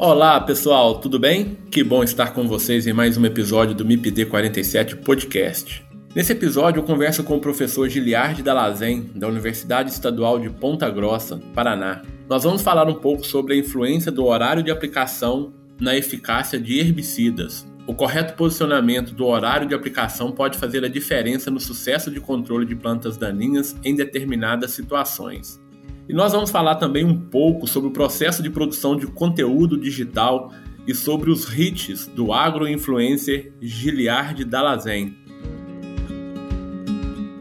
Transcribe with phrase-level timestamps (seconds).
[0.00, 1.58] Olá pessoal, tudo bem?
[1.72, 5.84] Que bom estar com vocês em mais um episódio do MIPD 47 Podcast.
[6.14, 11.40] Nesse episódio eu converso com o professor Giliard Dalazen, da Universidade Estadual de Ponta Grossa,
[11.52, 12.02] Paraná.
[12.28, 16.78] Nós vamos falar um pouco sobre a influência do horário de aplicação na eficácia de
[16.78, 17.66] herbicidas.
[17.84, 22.64] O correto posicionamento do horário de aplicação pode fazer a diferença no sucesso de controle
[22.64, 25.60] de plantas daninhas em determinadas situações.
[26.08, 30.50] E nós vamos falar também um pouco sobre o processo de produção de conteúdo digital
[30.86, 35.14] e sobre os hits do agro-influencer Giliard Dalazen.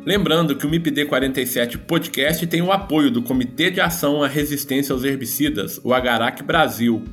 [0.06, 4.92] Lembrando que o MIPD 47 Podcast tem o apoio do Comitê de Ação à Resistência
[4.94, 7.04] aos Herbicidas, o Agarac Brasil,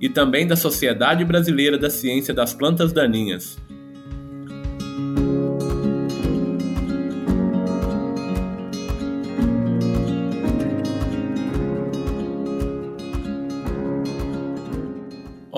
[0.00, 3.58] e também da Sociedade Brasileira da Ciência das Plantas Daninhas.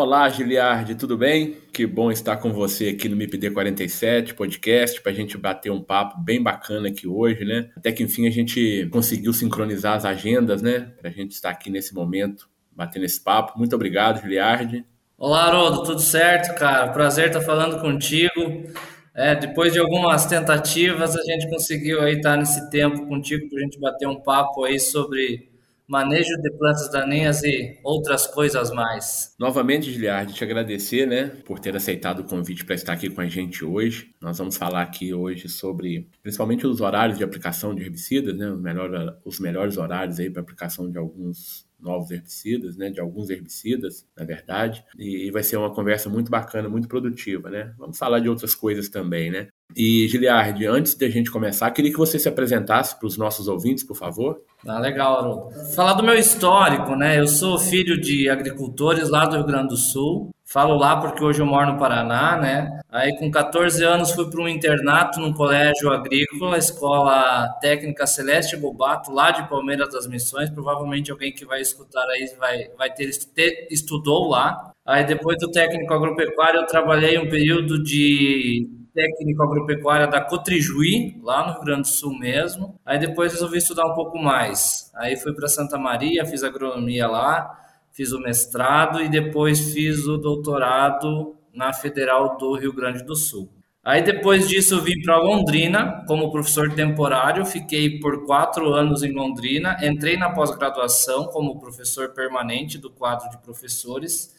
[0.00, 1.56] Olá, Giliardi, tudo bem?
[1.72, 5.82] Que bom estar com você aqui no MIPD 47 podcast para a gente bater um
[5.82, 7.68] papo bem bacana aqui hoje, né?
[7.76, 10.92] Até que enfim a gente conseguiu sincronizar as agendas, né?
[11.00, 13.58] Para a gente estar aqui nesse momento batendo esse papo.
[13.58, 14.84] Muito obrigado, Giliardi.
[15.18, 16.92] Olá, Haroldo, tudo certo, cara?
[16.92, 18.70] Prazer estar falando contigo.
[19.12, 23.62] É, depois de algumas tentativas, a gente conseguiu aí estar nesse tempo contigo para a
[23.62, 25.47] gente bater um papo aí sobre
[25.88, 29.34] manejo de plantas daninhas e outras coisas mais.
[29.38, 33.26] Novamente, Giliard, te agradecer, né, por ter aceitado o convite para estar aqui com a
[33.26, 34.14] gente hoje.
[34.20, 38.60] Nós vamos falar aqui hoje sobre, principalmente, os horários de aplicação de herbicidas, né, os,
[38.60, 44.06] melhor, os melhores horários aí para aplicação de alguns novos herbicidas, né, de alguns herbicidas,
[44.16, 47.72] na verdade, e, vai ser uma conversa muito bacana, muito produtiva, né?
[47.78, 49.48] Vamos falar de outras coisas também, né?
[49.76, 53.48] E Giliard, antes de a gente começar, queria que você se apresentasse para os nossos
[53.48, 54.40] ouvintes, por favor.
[54.66, 55.74] Ah, legal, Haroldo.
[55.74, 57.18] Falar do meu histórico, né?
[57.20, 60.30] Eu sou filho de agricultores lá do Rio Grande do Sul.
[60.50, 62.80] Falo lá porque hoje eu moro no Paraná, né?
[62.90, 69.12] Aí com 14 anos fui para um internato num colégio agrícola, Escola Técnica Celeste Bobato,
[69.12, 70.48] lá de Palmeiras das Missões.
[70.48, 74.72] Provavelmente alguém que vai escutar aí vai, vai ter, ter estudou lá.
[74.86, 81.46] Aí depois do técnico agropecuário eu trabalhei um período de técnico agropecuária da Cotrijuí, lá
[81.46, 82.74] no Rio Grande do Sul mesmo.
[82.84, 84.90] Aí depois resolvi estudar um pouco mais.
[84.96, 87.48] Aí fui para Santa Maria, fiz agronomia lá,
[87.92, 93.48] fiz o mestrado e depois fiz o doutorado na Federal do Rio Grande do Sul.
[93.84, 99.12] Aí depois disso eu vim para Londrina como professor temporário, fiquei por quatro anos em
[99.12, 104.36] Londrina, entrei na pós-graduação como professor permanente do quadro de professores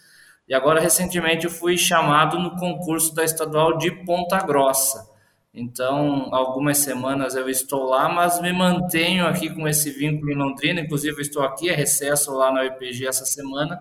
[0.50, 5.08] e agora, recentemente, eu fui chamado no concurso da estadual de Ponta Grossa.
[5.54, 10.82] Então, algumas semanas eu estou lá, mas me mantenho aqui com esse vínculo em Londrina.
[10.82, 13.80] Inclusive, estou aqui a recesso lá na UEPG essa semana,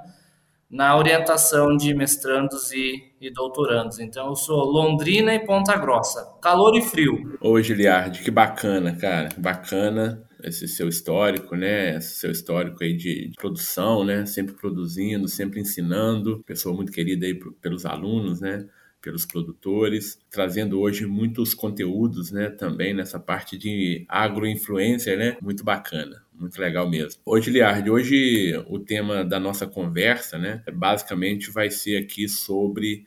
[0.70, 3.99] na orientação de mestrandos e, e doutorandos.
[3.99, 6.35] Então, eu sou Londrina e Ponta Grossa.
[6.43, 7.38] Calor e frio.
[7.41, 9.31] Ô, Giliardi, que bacana, cara.
[9.38, 11.96] Bacana esse seu histórico, né?
[11.96, 14.25] Esse seu histórico aí de, de, produção, né?
[14.26, 18.67] Sempre produzindo, sempre ensinando, pessoa muito querida aí pelos alunos, né?
[19.00, 22.50] Pelos produtores, trazendo hoje muitos conteúdos, né?
[22.50, 25.37] Também nessa parte de agroinfluencer, né?
[25.40, 27.20] Muito bacana, muito legal mesmo.
[27.25, 30.62] Hoje, Liard, hoje o tema da nossa conversa, né?
[30.73, 33.05] Basicamente vai ser aqui sobre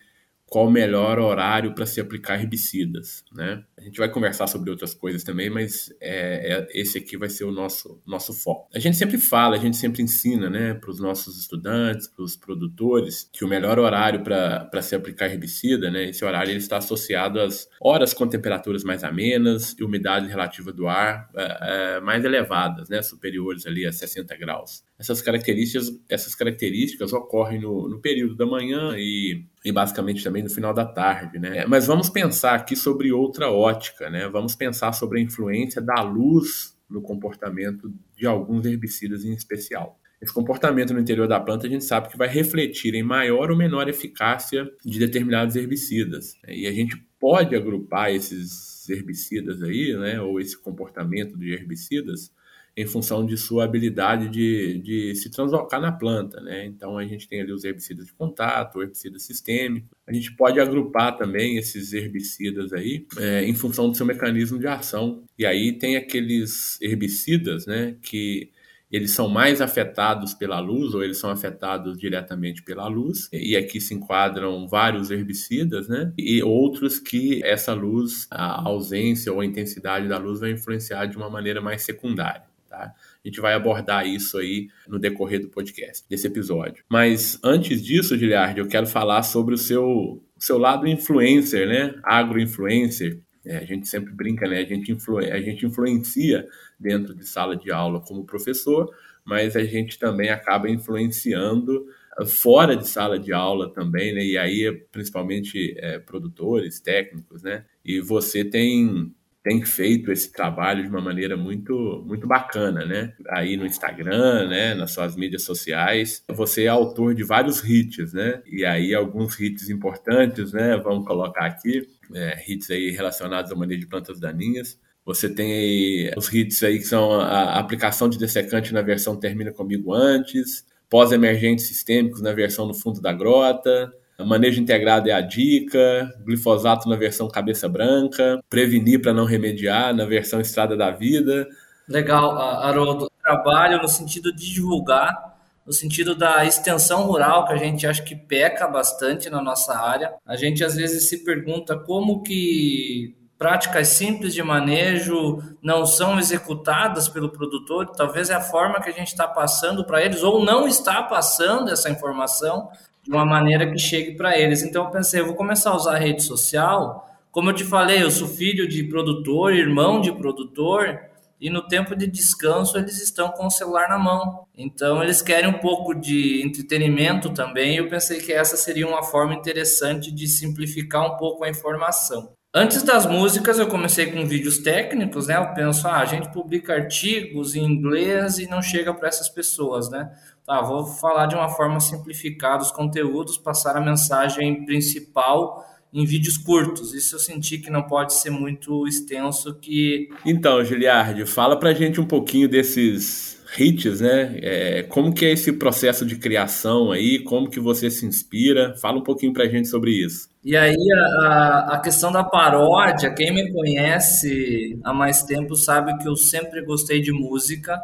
[0.51, 3.63] qual o melhor horário para se aplicar herbicidas, né?
[3.77, 7.45] A gente vai conversar sobre outras coisas também, mas é, é, esse aqui vai ser
[7.45, 8.67] o nosso, nosso foco.
[8.75, 12.35] A gente sempre fala, a gente sempre ensina, né, para os nossos estudantes, para os
[12.35, 17.39] produtores, que o melhor horário para se aplicar herbicida, né, esse horário ele está associado
[17.39, 22.89] às horas com temperaturas mais amenas e umidade relativa do ar é, é, mais elevadas,
[22.89, 24.83] né, superiores ali a 60 graus.
[25.01, 30.49] Essas características, essas características ocorrem no, no período da manhã e e basicamente também no
[30.49, 31.65] final da tarde, né?
[31.67, 34.27] Mas vamos pensar aqui sobre outra ótica, né?
[34.27, 39.99] Vamos pensar sobre a influência da luz no comportamento de alguns herbicidas em especial.
[40.21, 43.57] Esse comportamento no interior da planta a gente sabe que vai refletir em maior ou
[43.57, 46.35] menor eficácia de determinados herbicidas.
[46.47, 52.31] E a gente pode agrupar esses herbicidas aí, né, ou esse comportamento de herbicidas,
[52.75, 56.39] em função de sua habilidade de, de se translocar na planta.
[56.39, 56.65] Né?
[56.65, 59.89] Então, a gente tem ali os herbicidas de contato, o herbicida sistêmico.
[60.07, 64.67] A gente pode agrupar também esses herbicidas aí é, em função do seu mecanismo de
[64.67, 65.23] ação.
[65.37, 68.49] E aí tem aqueles herbicidas né, que
[68.91, 73.29] eles são mais afetados pela luz ou eles são afetados diretamente pela luz.
[73.31, 76.11] E aqui se enquadram vários herbicidas, né?
[76.17, 81.15] E outros que essa luz, a ausência ou a intensidade da luz vai influenciar de
[81.15, 82.50] uma maneira mais secundária.
[82.71, 82.93] Tá?
[82.93, 86.85] A gente vai abordar isso aí no decorrer do podcast, desse episódio.
[86.87, 91.93] Mas antes disso, Giliard, eu quero falar sobre o seu, seu lado influencer, né?
[92.01, 93.19] Agro-influencer.
[93.45, 94.59] É, a gente sempre brinca, né?
[94.59, 96.47] A gente, influ, a gente influencia
[96.79, 98.89] dentro de sala de aula como professor,
[99.25, 101.85] mas a gente também acaba influenciando
[102.25, 104.23] fora de sala de aula também, né?
[104.23, 107.65] E aí, principalmente é, produtores, técnicos, né?
[107.83, 113.13] E você tem tem feito esse trabalho de uma maneira muito muito bacana, né?
[113.29, 118.41] Aí no Instagram, né, nas suas mídias sociais, você é autor de vários hits, né?
[118.45, 120.77] E aí alguns hits importantes, né?
[120.77, 124.79] Vamos colocar aqui é, hits aí relacionados ao manejo de plantas daninhas.
[125.03, 129.51] Você tem aí os hits aí que são a aplicação de dessecante na versão termina
[129.51, 133.91] comigo antes, pós-emergentes sistêmicos na versão no fundo da grota,
[134.25, 140.05] Manejo integrado é a dica, glifosato na versão cabeça branca, prevenir para não remediar na
[140.05, 141.47] versão estrada da vida.
[141.87, 143.11] Legal, Haroldo.
[143.21, 148.15] Trabalho no sentido de divulgar, no sentido da extensão rural, que a gente acha que
[148.15, 150.13] peca bastante na nossa área.
[150.25, 157.09] A gente às vezes se pergunta como que práticas simples de manejo não são executadas
[157.09, 160.67] pelo produtor, talvez é a forma que a gente está passando para eles, ou não
[160.67, 162.69] está passando essa informação
[163.11, 164.63] de uma maneira que chegue para eles.
[164.63, 167.05] Então eu pensei, eu vou começar a usar a rede social.
[167.29, 170.97] Como eu te falei, eu sou filho de produtor, irmão de produtor,
[171.39, 174.45] e no tempo de descanso eles estão com o celular na mão.
[174.57, 177.75] Então eles querem um pouco de entretenimento também.
[177.75, 182.31] Eu pensei que essa seria uma forma interessante de simplificar um pouco a informação.
[182.53, 185.37] Antes das músicas, eu comecei com vídeos técnicos, né?
[185.37, 189.89] Eu penso, ah, a gente publica artigos em inglês e não chega para essas pessoas,
[189.89, 190.11] né?
[190.45, 196.37] Tá, vou falar de uma forma simplificada os conteúdos, passar a mensagem principal em vídeos
[196.37, 196.93] curtos.
[196.93, 200.09] Isso eu senti que não pode ser muito extenso que...
[200.25, 204.39] Então, Giliardi, fala pra gente um pouquinho desses hits, né?
[204.41, 207.19] É, como que é esse processo de criação aí?
[207.19, 208.75] Como que você se inspira?
[208.77, 210.29] Fala um pouquinho pra gente sobre isso.
[210.43, 210.75] E aí
[211.21, 216.63] a, a questão da paródia, quem me conhece há mais tempo sabe que eu sempre
[216.63, 217.77] gostei de música.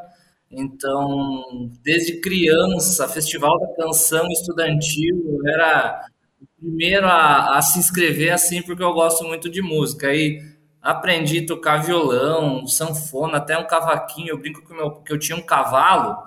[0.49, 6.05] Então, desde criança, Festival da Canção Estudantil, era
[6.41, 10.07] o primeiro a, a se inscrever assim, porque eu gosto muito de música.
[10.07, 10.41] Aí
[10.81, 14.29] aprendi a tocar violão, sanfona, até um cavaquinho.
[14.29, 16.17] Eu brinco que, meu, que eu tinha um cavalo.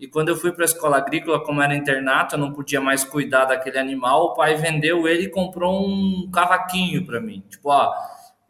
[0.00, 3.04] E quando eu fui para a escola agrícola, como era internato, eu não podia mais
[3.04, 4.24] cuidar daquele animal.
[4.24, 7.42] O pai vendeu ele e comprou um cavaquinho para mim.
[7.48, 7.92] Tipo, ó,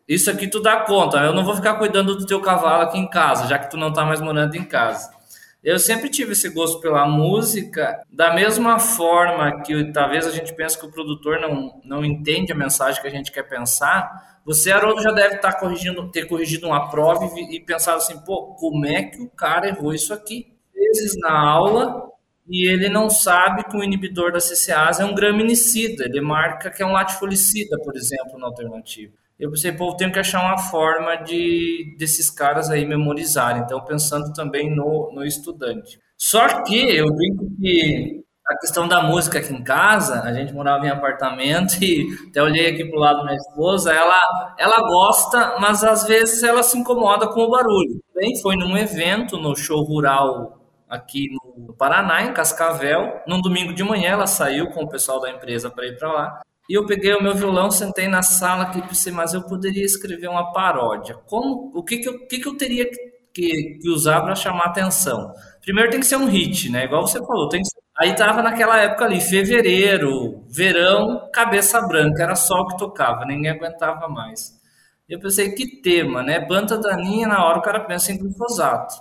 [0.09, 1.19] isso aqui tu dá conta.
[1.19, 3.93] Eu não vou ficar cuidando do teu cavalo aqui em casa, já que tu não
[3.93, 5.16] tá mais morando em casa.
[5.63, 10.79] Eu sempre tive esse gosto pela música, da mesma forma que talvez a gente pense
[10.79, 15.03] que o produtor não, não entende a mensagem que a gente quer pensar, você, Haroldo,
[15.03, 19.03] já deve estar corrigindo, ter corrigido uma prova e, e pensado assim, pô, como é
[19.03, 20.55] que o cara errou isso aqui?
[20.73, 22.09] Vezes na aula
[22.49, 26.81] e ele não sabe que o inibidor da CCase é um graminicida, ele marca que
[26.81, 29.13] é um latifolicida, por exemplo, na alternativa.
[29.39, 33.63] Eu pensei, pô, eu tenho que achar uma forma de desses caras aí memorizarem.
[33.63, 35.99] Então, pensando também no, no estudante.
[36.17, 40.87] Só que eu brinco que a questão da música aqui em casa, a gente morava
[40.87, 45.83] em apartamento e até olhei aqui pro lado da minha esposa, ela, ela gosta, mas
[45.83, 48.01] às vezes ela se incomoda com o barulho.
[48.15, 51.29] Bem, foi num evento no show rural aqui
[51.67, 53.21] no Paraná, em Cascavel.
[53.27, 56.41] Num domingo de manhã ela saiu com o pessoal da empresa para ir para lá.
[56.69, 60.29] E eu peguei o meu violão, sentei na sala e pensei, mas eu poderia escrever
[60.29, 61.17] uma paródia.
[61.27, 62.89] Como, o que, que, eu, que, que eu teria
[63.33, 65.33] que, que usar para chamar atenção?
[65.63, 66.85] Primeiro tem que ser um hit, né?
[66.85, 67.81] Igual você falou, tem que ser...
[67.99, 73.53] Aí tava naquela época ali, fevereiro, verão, cabeça branca, era só o que tocava, ninguém
[73.53, 74.61] aguentava mais.
[75.09, 76.41] Eu pensei, que tema, né?
[76.41, 78.95] Planta daninha, na hora o cara pensa em glifosato.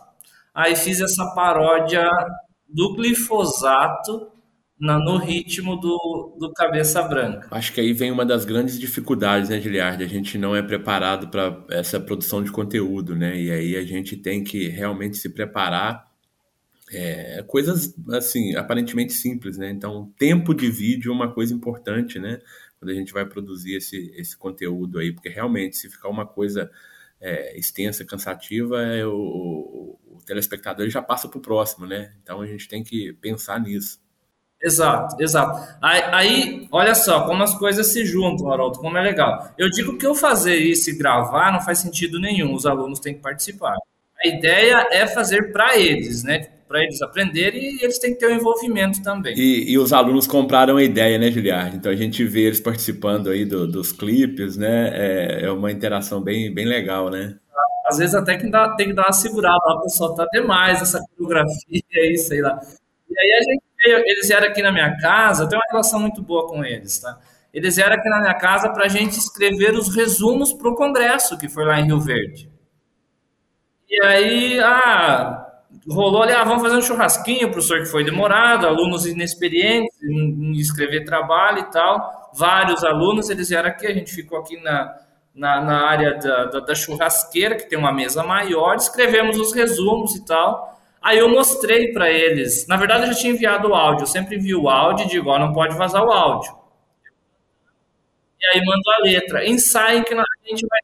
[0.54, 2.08] Aí fiz essa paródia
[2.70, 4.32] do glifosato
[4.79, 7.48] na, no ritmo do, do Cabeça Branca.
[7.51, 10.03] Acho que aí vem uma das grandes dificuldades, né, Giliard?
[10.03, 13.39] A gente não é preparado para essa produção de conteúdo, né?
[13.39, 16.05] E aí a gente tem que realmente se preparar.
[16.91, 19.72] É, coisas, assim, aparentemente simples, né?
[19.72, 22.39] Então, tempo de vídeo é uma coisa importante, né?
[22.77, 26.70] Quando a gente vai produzir esse, esse conteúdo aí, porque realmente, se ficar uma coisa
[27.20, 32.13] é, extensa, cansativa, é, o, o, o telespectador já passa para o próximo, né?
[32.22, 34.05] Então, a gente tem que pensar nisso.
[34.62, 35.62] Exato, exato.
[35.82, 39.48] Aí, aí, olha só como as coisas se juntam, Haroldo, como é legal.
[39.58, 43.14] Eu digo que eu fazer isso e gravar não faz sentido nenhum, os alunos têm
[43.14, 43.76] que participar.
[44.24, 46.48] A ideia é fazer para eles, né?
[46.68, 49.38] Para eles aprenderem e eles têm que ter o um envolvimento também.
[49.38, 51.76] E, e, os alunos compraram a ideia, né, Giliard?
[51.76, 54.90] Então a gente vê eles participando aí do, dos clipes, né?
[54.94, 57.36] É, é, uma interação bem, bem legal, né?
[57.86, 61.00] Às vezes até que dá, tem que dar uma segurada, o pessoal tá demais, essa
[61.16, 62.60] coreografia aí, sei lá.
[63.08, 66.22] E aí a gente eles vieram aqui na minha casa, eu tenho uma relação muito
[66.22, 67.18] boa com eles, tá?
[67.54, 71.38] Eles vieram aqui na minha casa para a gente escrever os resumos para o congresso
[71.38, 72.50] que foi lá em Rio Verde.
[73.89, 75.46] E aí, ah,
[75.88, 81.06] rolou ali, ah, vamos fazer um churrasquinho, professor que foi demorado, alunos inexperientes em escrever
[81.06, 82.32] trabalho e tal.
[82.34, 84.94] Vários alunos, eles vieram aqui, a gente ficou aqui na,
[85.34, 90.15] na, na área da, da, da churrasqueira, que tem uma mesa maior, escrevemos os resumos
[90.15, 90.75] e tal.
[91.06, 92.66] Aí eu mostrei para eles.
[92.66, 94.02] Na verdade, eu já tinha enviado o áudio.
[94.02, 96.52] Eu sempre envio o áudio e digo, ó, não pode vazar o áudio.
[98.42, 99.46] E aí mando a letra.
[99.48, 100.80] Ensaiem que na hora a gente vai.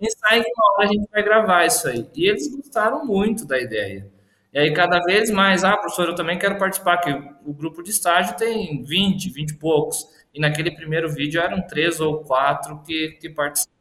[0.00, 2.08] Ensaiem que na hora a gente vai gravar isso aí.
[2.16, 4.10] E eles gostaram muito da ideia.
[4.54, 7.10] E aí, cada vez mais, ah, professor, eu também quero participar, que
[7.44, 10.08] o grupo de estágio tem 20, 20 e poucos.
[10.32, 13.78] E naquele primeiro vídeo eram três ou quatro que, que participaram.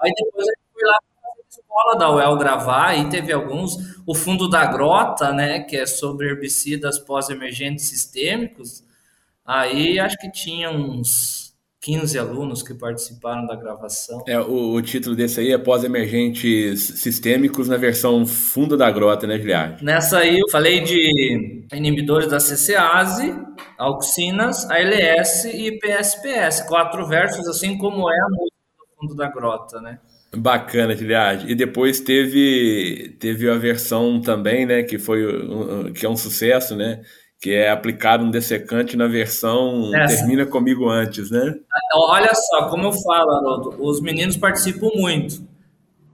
[0.00, 0.98] Aí depois gente foi lá
[1.60, 6.28] escola da UEL gravar e teve alguns, o fundo da grota, né, que é sobre
[6.28, 8.84] herbicidas pós-emergentes sistêmicos,
[9.44, 11.44] aí acho que tinha uns
[11.84, 14.22] 15 alunos que participaram da gravação.
[14.26, 19.38] É, o, o título desse aí é Pós-Emergentes Sistêmicos na versão fundo da grota, né,
[19.38, 19.84] Giliard?
[19.84, 23.34] Nessa aí eu falei de inibidores da CCase,
[23.76, 29.78] auxinas, ALS e PSPS, quatro versos, assim como é a música do fundo da grota,
[29.82, 29.98] né?
[30.36, 31.50] Bacana, Giliard.
[31.50, 35.22] E depois teve, teve a versão também, né, que foi
[35.94, 37.02] que é um sucesso, né?
[37.40, 40.16] Que é aplicar um dessecante na versão Essa.
[40.16, 41.54] termina comigo antes, né?
[41.94, 45.46] Olha só, como eu falo, Haroldo, os meninos participam muito.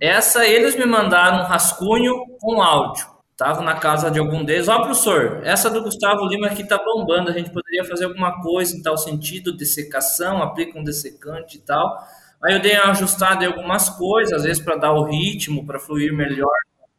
[0.00, 3.06] Essa eles me mandaram um rascunho com áudio.
[3.36, 4.68] Tava na casa de algum deles.
[4.68, 7.30] Ó, professor, essa do Gustavo Lima aqui tá bombando.
[7.30, 11.96] A gente poderia fazer alguma coisa em tal sentido, dessecação, aplica um dessecante e tal.
[12.42, 15.78] Aí eu dei uma ajustada em algumas coisas, às vezes para dar o ritmo, para
[15.78, 16.50] fluir melhor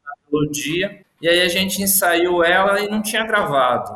[0.06, 1.02] na melodia.
[1.22, 3.92] E aí a gente ensaiou ela e não tinha gravado.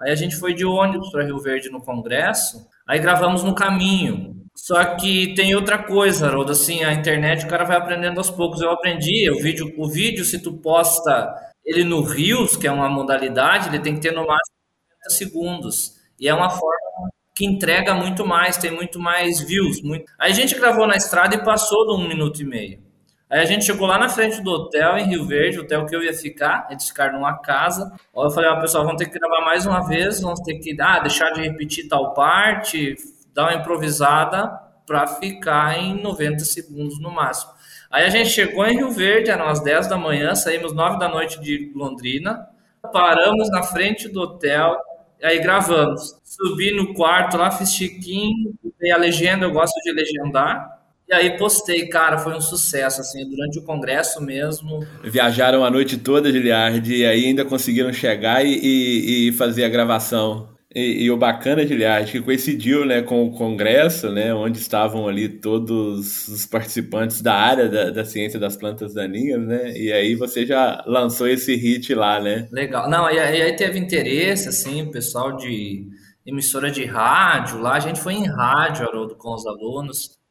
[0.00, 4.42] Aí a gente foi de ônibus para Rio Verde no congresso, aí gravamos no caminho.
[4.54, 8.60] Só que tem outra coisa, Haroldo, assim, a internet o cara vai aprendendo aos poucos.
[8.60, 11.34] Eu aprendi, o vídeo, o vídeo se tu posta
[11.64, 14.56] ele no Reels, que é uma modalidade, ele tem que ter no máximo
[15.02, 15.94] 30 segundos.
[16.20, 16.91] E é uma forma
[17.34, 19.82] que entrega muito mais, tem muito mais views.
[19.82, 20.04] Muito...
[20.18, 22.92] Aí a gente gravou na estrada e passou de um minuto e meio.
[23.32, 26.02] Aí a gente chegou lá na frente do hotel, em Rio Verde, hotel que eu
[26.02, 27.90] ia ficar, eles ficaram numa casa.
[27.94, 30.76] Aí eu falei, ó, pessoal, vamos ter que gravar mais uma vez, vamos ter que
[30.78, 32.94] ah, deixar de repetir tal parte,
[33.32, 34.52] dar uma improvisada
[34.86, 37.52] para ficar em 90 segundos no máximo.
[37.90, 41.08] Aí a gente chegou em Rio Verde, eram as 10 da manhã, saímos 9 da
[41.08, 42.46] noite de Londrina,
[42.92, 44.76] paramos na frente do hotel,
[45.22, 46.16] Aí gravamos.
[46.24, 50.80] Subi no quarto lá, fiz chiquinho, dei a legenda, eu gosto de legendar.
[51.08, 54.84] E aí postei, cara, foi um sucesso, assim, durante o congresso mesmo.
[55.04, 59.68] Viajaram a noite toda, Giliard, e aí ainda conseguiram chegar e, e, e fazer a
[59.68, 60.48] gravação.
[60.74, 65.28] E, e, o bacana, Giliard, que coincidiu né, com o congresso, né, onde estavam ali
[65.28, 69.76] todos os participantes da área da, da, ciência das plantas daninhas, né?
[69.76, 72.48] E aí você já lançou esse hit lá, né?
[72.50, 72.88] Legal.
[72.88, 75.86] Não, e aí, aí teve interesse, assim, pessoal de
[76.24, 80.21] emissora de rádio, lá a gente foi em rádio, Haroldo, com os alunos.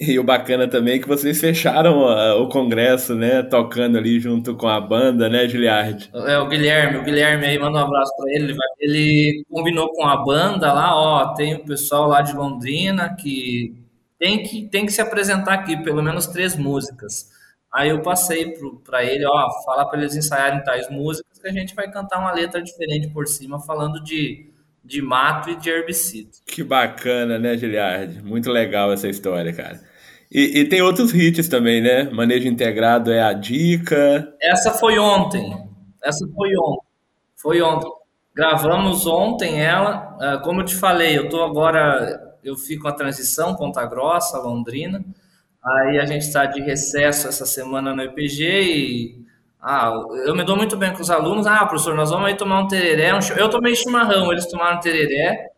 [0.00, 2.00] E, o bacana também é que vocês fecharam
[2.42, 3.42] o congresso, né?
[3.42, 6.10] Tocando ali junto com a banda, né, Giliard?
[6.14, 8.56] É, o Guilherme, o Guilherme aí, manda um abraço para ele.
[8.80, 13.76] Ele combinou com a banda lá, ó, tem o pessoal lá de Londrina que
[14.18, 17.30] tem que, tem que se apresentar aqui, pelo menos três músicas.
[17.74, 18.54] Aí eu passei
[18.84, 22.32] para ele, ó, falar para eles ensaiarem tais músicas que a gente vai cantar uma
[22.32, 24.51] letra diferente por cima, falando de
[24.84, 26.30] de mato e de herbicida.
[26.46, 28.22] Que bacana, né, Giliard?
[28.22, 29.80] Muito legal essa história, cara.
[30.30, 32.04] E, e, tem outros hits também, né?
[32.04, 34.34] Manejo integrado é a dica.
[34.40, 35.54] Essa foi ontem.
[36.02, 36.86] Essa foi ontem.
[37.36, 37.90] Foi ontem.
[38.34, 40.16] Gravamos ontem ela.
[40.18, 42.38] Ah, como eu te falei, eu tô agora.
[42.42, 45.04] Eu fico a transição, Ponta Grossa, Londrina.
[45.62, 49.21] Aí a gente está de recesso essa semana no EPG e
[49.62, 49.92] ah,
[50.26, 51.46] eu me dou muito bem com os alunos.
[51.46, 53.14] Ah, professor, nós vamos aí tomar um tereré.
[53.14, 55.50] Um eu tomei chimarrão, eles tomaram tereré.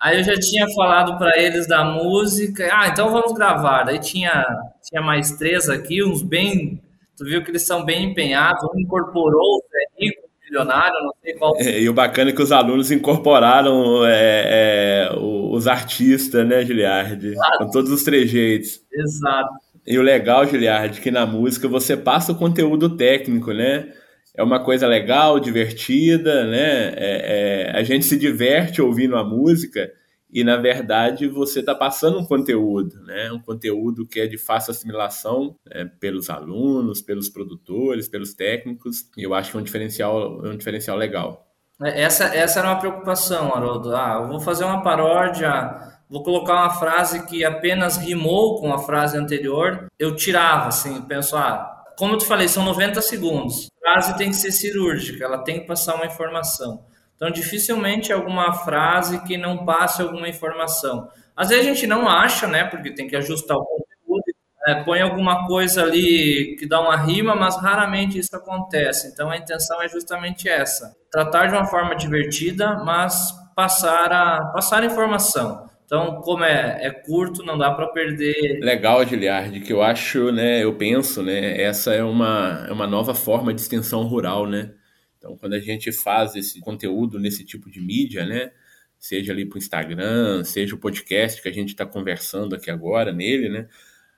[0.00, 2.68] Aí eu já tinha falado para eles da música.
[2.72, 3.82] Ah, então vamos gravar.
[3.82, 4.46] Daí tinha,
[4.88, 6.80] tinha mais três aqui, uns bem.
[7.16, 8.62] Tu viu que eles são bem empenhados.
[8.72, 11.56] Um incorporou o Zé Rico, milionário, não sei qual.
[11.56, 17.34] É, e o bacana é que os alunos incorporaram é, é, os artistas, né, Giliardi?
[17.58, 18.80] Com todos os trejeitos.
[18.92, 19.63] Exato.
[19.86, 23.92] E o legal, Giliard, que na música você passa o conteúdo técnico, né?
[24.34, 26.88] É uma coisa legal, divertida, né?
[26.96, 29.92] É, é, a gente se diverte ouvindo a música
[30.34, 33.30] e, na verdade, você está passando um conteúdo, né?
[33.30, 35.88] Um conteúdo que é de fácil assimilação né?
[36.00, 39.08] pelos alunos, pelos produtores, pelos técnicos.
[39.16, 41.46] E eu acho que é um diferencial, é um diferencial legal.
[41.80, 43.94] É, essa, essa era uma preocupação, Haroldo.
[43.94, 48.78] Ah, eu vou fazer uma paródia vou colocar uma frase que apenas rimou com a
[48.78, 53.70] frase anterior, eu tirava, assim, penso, ah, como eu te falei, são 90 segundos.
[53.82, 56.84] A frase tem que ser cirúrgica, ela tem que passar uma informação.
[57.16, 61.08] Então, dificilmente alguma frase que não passe alguma informação.
[61.36, 64.24] Às vezes a gente não acha, né, porque tem que ajustar o conteúdo,
[64.66, 69.08] é, põe alguma coisa ali que dá uma rima, mas raramente isso acontece.
[69.08, 74.82] Então, a intenção é justamente essa: tratar de uma forma divertida, mas passar a passar
[74.82, 75.68] a informação.
[75.84, 78.60] Então, como é, é curto, não dá para perder.
[78.60, 83.14] Legal, Giliard, que eu acho, né, eu penso, né, essa é uma, é uma nova
[83.14, 84.72] forma de extensão rural, né?
[85.18, 88.50] Então, quando a gente faz esse conteúdo nesse tipo de mídia, né,
[88.98, 93.12] seja ali para o Instagram, seja o podcast que a gente está conversando aqui agora
[93.12, 93.68] nele, né,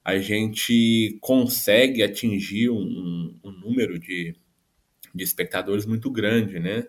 [0.05, 4.37] a gente consegue atingir um, um número de,
[5.13, 6.85] de espectadores muito grande, né?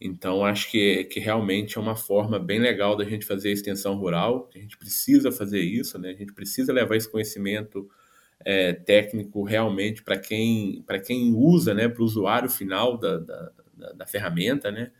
[0.00, 3.96] Então, acho que, que realmente é uma forma bem legal da gente fazer a extensão
[3.96, 4.50] rural.
[4.54, 6.10] A gente precisa fazer isso, né?
[6.10, 7.88] A gente precisa levar esse conhecimento
[8.44, 11.88] é, técnico realmente para quem, quem usa, né?
[11.88, 14.92] Para o usuário final da, da, da, da, ferramenta, né?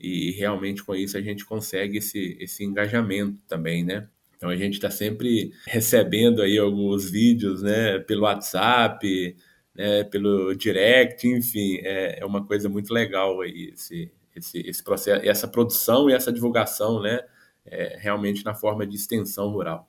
[0.00, 4.08] E realmente com isso a gente consegue esse, esse engajamento também, né?
[4.36, 7.98] Então a gente está sempre recebendo aí alguns vídeos, né?
[7.98, 9.36] Pelo WhatsApp,
[9.74, 15.24] né, pelo direct, enfim, é, é uma coisa muito legal aí esse, esse, esse processo,
[15.24, 17.20] essa produção e essa divulgação, né,
[17.66, 19.86] é, realmente na forma de extensão rural.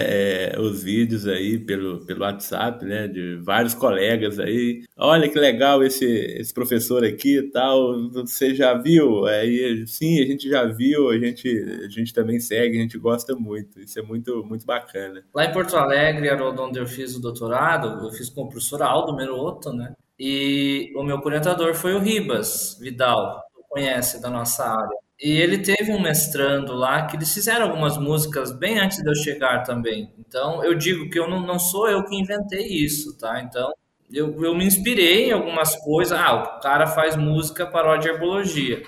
[0.56, 4.82] é, os vídeos aí pelo, pelo WhatsApp, né, de vários colegas aí.
[4.98, 8.10] Olha que legal esse, esse professor aqui e tal.
[8.10, 9.28] Você já viu?
[9.28, 11.48] Aí, sim, a gente já viu, a gente,
[11.86, 13.80] a gente também segue, a gente gosta muito.
[13.80, 15.24] Isso é muito, muito bacana.
[15.36, 18.82] Lá em Porto Alegre, era onde eu fiz o doutorado, eu fiz com o professor
[18.82, 19.94] Aldo Meroto, né?
[20.18, 25.90] E o meu orientador foi o Ribas Vidal, conhece da nossa área E ele teve
[25.94, 30.12] um mestrando lá que eles fizeram algumas músicas bem antes de eu chegar também.
[30.20, 33.40] Então eu digo que eu não, não sou eu que inventei isso, tá?
[33.42, 33.72] Então
[34.12, 36.20] eu, eu me inspirei em algumas coisas.
[36.20, 38.84] Ah, o cara faz música paródia de herbologia,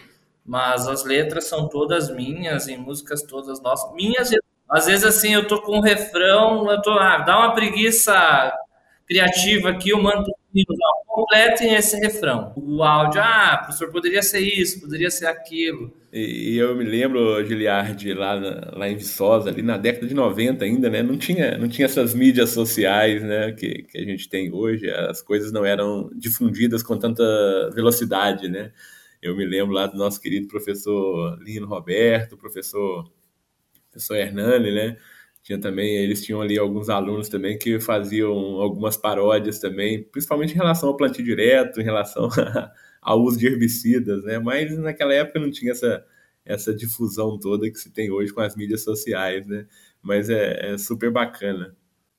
[0.46, 3.94] mas as letras são todas minhas e músicas todas nossas.
[3.94, 4.30] Minhas,
[4.70, 8.54] às vezes assim, eu tô com um refrão, eu tô, ah, dá uma preguiça
[9.08, 10.30] criativa aqui, eu mando
[11.16, 12.52] completem esse refrão.
[12.58, 15.90] O áudio, ah, professor, poderia ser isso, poderia ser aquilo.
[16.12, 20.66] E, e eu me lembro, Giliardi, lá, lá em Viçosa, ali na década de 90
[20.66, 21.02] ainda, né?
[21.02, 23.54] Não tinha, não tinha essas mídias sociais, né?
[23.54, 24.90] Que, que a gente tem hoje.
[24.92, 27.24] As coisas não eram difundidas com tanta
[27.74, 28.74] velocidade, né?
[29.22, 33.10] Eu me lembro lá do nosso querido professor Lino Roberto, professor,
[33.90, 34.98] professor Hernani, né?
[35.46, 40.56] Tinha também, eles tinham ali alguns alunos também que faziam algumas paródias também, principalmente em
[40.56, 42.30] relação ao plantio direto, em relação
[43.00, 44.40] ao uso de herbicidas, né?
[44.40, 46.04] Mas naquela época não tinha essa,
[46.44, 49.68] essa difusão toda que se tem hoje com as mídias sociais, né?
[50.02, 51.76] Mas é, é super bacana.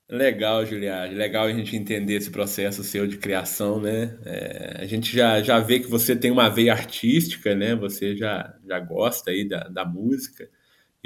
[0.08, 1.16] Legal, Juliade.
[1.16, 4.16] Legal a gente entender esse processo seu de criação, né?
[4.24, 7.74] É, a gente já, já vê que você tem uma veia artística, né?
[7.74, 10.48] Você já, já gosta aí da, da música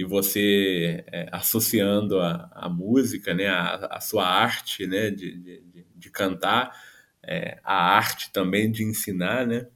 [0.00, 5.86] e você é, associando a, a, música, né, a, a, sua arte, né, de, de,
[5.94, 6.74] de cantar,
[7.22, 9.66] é, a arte também de ensinar, né,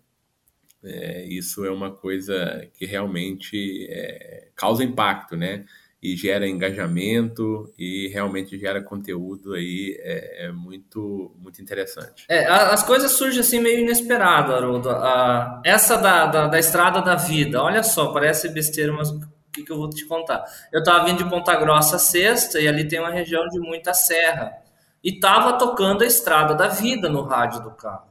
[0.82, 5.66] é, isso é uma coisa que realmente é, causa impacto, né,
[6.02, 12.26] e gera engajamento e realmente gera conteúdo aí é, é muito muito interessante.
[12.28, 14.90] É, as coisas surgem assim meio inesperado, Haroldo.
[15.64, 19.10] essa da, da, da, estrada da vida, olha só, parece besteira, mas
[19.54, 20.44] que, que eu vou te contar?
[20.72, 24.52] Eu estava vindo de Ponta Grossa sexta e ali tem uma região de muita serra.
[25.02, 28.08] E estava tocando a estrada da vida no rádio do carro.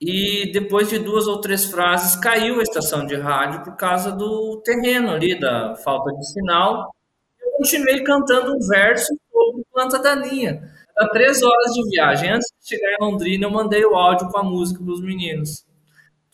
[0.00, 4.60] E depois de duas ou três frases caiu a estação de rádio por causa do
[4.62, 6.94] terreno ali, da falta de sinal.
[7.40, 10.70] Eu continuei cantando um verso sobre planta daninha.
[10.96, 12.30] Há três horas de viagem.
[12.30, 15.65] Antes de chegar em Londrina, eu mandei o áudio com a música para os meninos.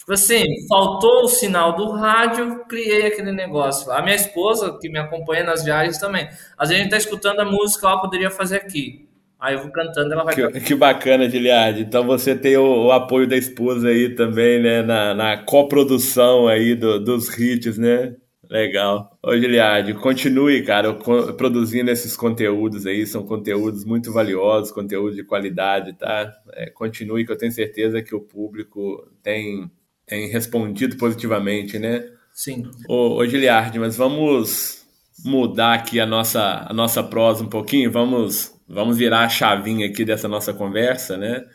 [0.02, 3.92] Tipo assim, faltou o sinal do rádio, criei aquele negócio.
[3.92, 7.38] A minha esposa, que me acompanha nas viagens também, às vezes a gente tá escutando
[7.38, 9.08] a música, ela poderia fazer aqui.
[9.38, 10.34] Aí eu vou cantando, ela vai.
[10.34, 11.80] Que, que bacana, Giliard.
[11.80, 14.82] Então você tem o, o, apoio da esposa aí também, né?
[14.82, 18.16] Na, na coprodução aí do, dos hits, né?
[18.50, 19.16] Legal.
[19.22, 20.92] Ô, Giliard, continue, cara,
[21.36, 23.06] produzindo esses conteúdos aí.
[23.06, 26.32] São conteúdos muito valiosos, conteúdo de qualidade, tá?
[26.54, 29.70] É, continue, que eu tenho certeza que o público tem
[30.12, 32.06] tem respondido positivamente, né?
[32.34, 32.70] Sim.
[32.86, 34.84] Ô, ô Giliardi, mas vamos
[35.24, 40.04] mudar aqui a nossa, a nossa prosa um pouquinho, vamos, vamos virar a chavinha aqui
[40.04, 41.46] dessa nossa conversa, né?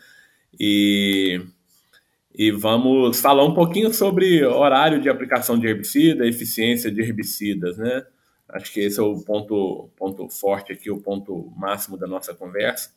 [0.58, 1.40] E,
[2.34, 8.04] e vamos falar um pouquinho sobre horário de aplicação de herbicida, eficiência de herbicidas, né?
[8.48, 12.90] Acho que esse é o ponto, ponto forte aqui, o ponto máximo da nossa conversa.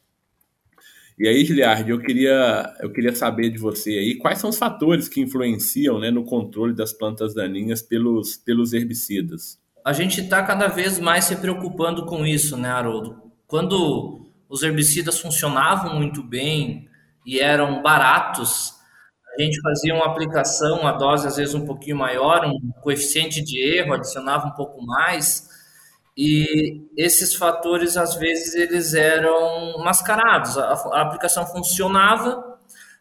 [1.21, 5.07] E aí, Giliard, eu queria, eu queria saber de você aí quais são os fatores
[5.07, 9.59] que influenciam né, no controle das plantas daninhas pelos, pelos herbicidas.
[9.85, 13.21] A gente está cada vez mais se preocupando com isso, né, Haroldo?
[13.45, 16.89] Quando os herbicidas funcionavam muito bem
[17.23, 18.73] e eram baratos,
[19.37, 23.61] a gente fazia uma aplicação, a dose às vezes um pouquinho maior, um coeficiente de
[23.77, 25.47] erro, adicionava um pouco mais,
[26.23, 30.55] e esses fatores às vezes eles eram mascarados.
[30.55, 32.59] A, a, aplicação funcionava,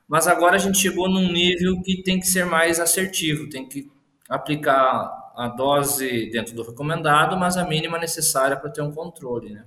[0.08, 3.92] mas agora a gente chegou num nível que tem que ser mais assertivo, tem que
[4.26, 9.66] aplicar a dose dentro do recomendado, mas a mínima necessária para ter um controle, né?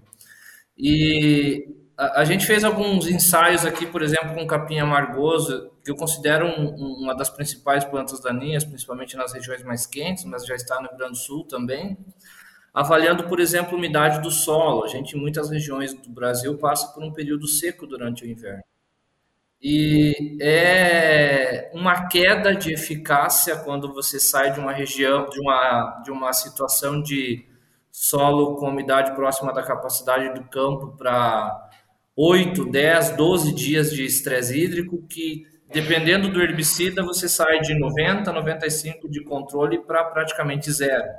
[0.76, 5.96] E a, a, gente fez alguns ensaios aqui, por exemplo, com capim amargoso, que eu
[5.96, 10.82] considero um, uma das principais plantas daninhas, principalmente nas regiões mais quentes, mas já está
[10.82, 11.96] no Rio Grande do Sul também
[12.74, 14.84] avaliando, por exemplo, a umidade do solo.
[14.84, 18.64] A gente, em muitas regiões do Brasil, passa por um período seco durante o inverno.
[19.62, 26.12] E é uma queda de eficácia quando você sai de uma região, de uma, de
[26.12, 27.46] uma situação de
[27.90, 31.70] solo com umidade próxima da capacidade do campo para
[32.16, 38.34] 8, 10, 12 dias de estresse hídrico, que dependendo do herbicida, você sai de 90,
[38.34, 41.10] 95 de controle para praticamente zero.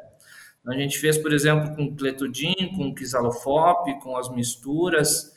[0.66, 5.34] A gente fez, por exemplo, com cletodin, com quisalofop, com as misturas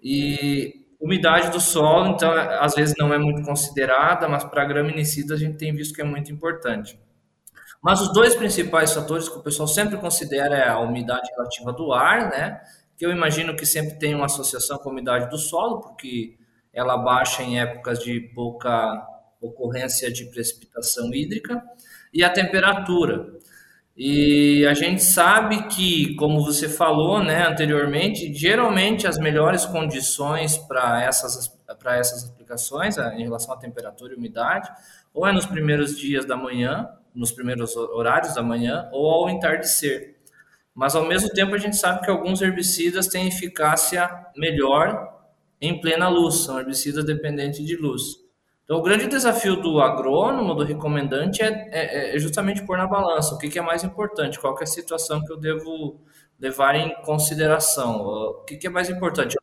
[0.00, 5.36] e umidade do solo, então às vezes não é muito considerada, mas para graminicida a
[5.36, 6.98] gente tem visto que é muito importante.
[7.80, 11.92] Mas os dois principais fatores que o pessoal sempre considera é a umidade relativa do
[11.92, 12.60] ar, né?
[12.96, 16.36] Que eu imagino que sempre tem uma associação com a umidade do solo, porque
[16.72, 19.06] ela baixa em épocas de pouca
[19.40, 21.62] ocorrência de precipitação hídrica
[22.12, 23.32] e a temperatura.
[24.00, 31.02] E a gente sabe que, como você falou né, anteriormente, geralmente as melhores condições para
[31.02, 31.52] essas,
[31.84, 34.70] essas aplicações em relação à temperatura e umidade,
[35.12, 40.16] ou é nos primeiros dias da manhã, nos primeiros horários da manhã, ou ao entardecer.
[40.72, 45.12] Mas ao mesmo tempo a gente sabe que alguns herbicidas têm eficácia melhor
[45.60, 48.27] em plena luz, são herbicidas dependentes de luz.
[48.68, 53.34] Então, o grande desafio do agrônomo, do recomendante, é, é, é justamente pôr na balança
[53.34, 55.98] o que, que, é mais importante, qual é a situação que eu devo
[56.38, 57.96] levar em consideração.
[57.96, 59.38] O que, que é mais importante?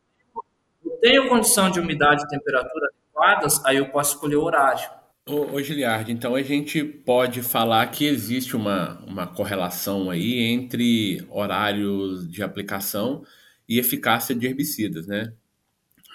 [0.84, 4.88] Eu tenho condição de umidade e temperatura adequadas, aí eu posso escolher o horário.
[5.28, 11.26] Ô, ô Giliardi, então a gente pode falar que existe uma, uma correlação aí entre
[11.28, 13.24] horários de aplicação
[13.68, 15.32] e eficácia de herbicidas, né?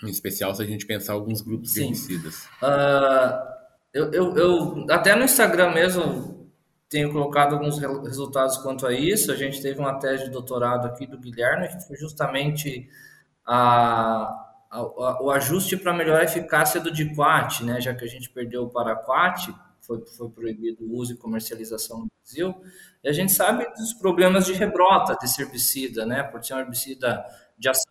[0.03, 1.79] Em especial se a gente pensar alguns grupos Sim.
[1.79, 2.45] de herbicidas.
[2.61, 3.51] Uh,
[3.93, 6.49] eu, eu, eu, até no Instagram mesmo
[6.89, 9.31] tenho colocado alguns resultados quanto a isso.
[9.31, 12.89] A gente teve uma tese de doutorado aqui do Guilherme, que foi justamente
[13.45, 14.23] a,
[14.69, 17.79] a, a, o ajuste para melhorar a eficácia do diquat, né?
[17.79, 22.07] Já que a gente perdeu o paraquat, foi, foi proibido o uso e comercialização no
[22.23, 22.55] Brasil.
[23.03, 26.23] E a gente sabe dos problemas de rebrota desse herbicida, né?
[26.23, 27.25] Por ser um herbicida
[27.57, 27.90] de ação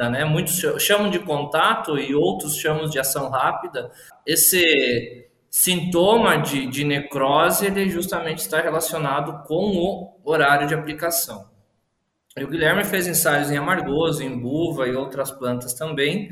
[0.00, 0.24] rápida, né?
[0.24, 3.90] Muitos chamam de contato e outros chamam de ação rápida.
[4.26, 11.50] Esse sintoma de, de necrose ele justamente está relacionado com o horário de aplicação.
[12.36, 16.30] E o Guilherme fez ensaios em amargoso, em buva e outras plantas também.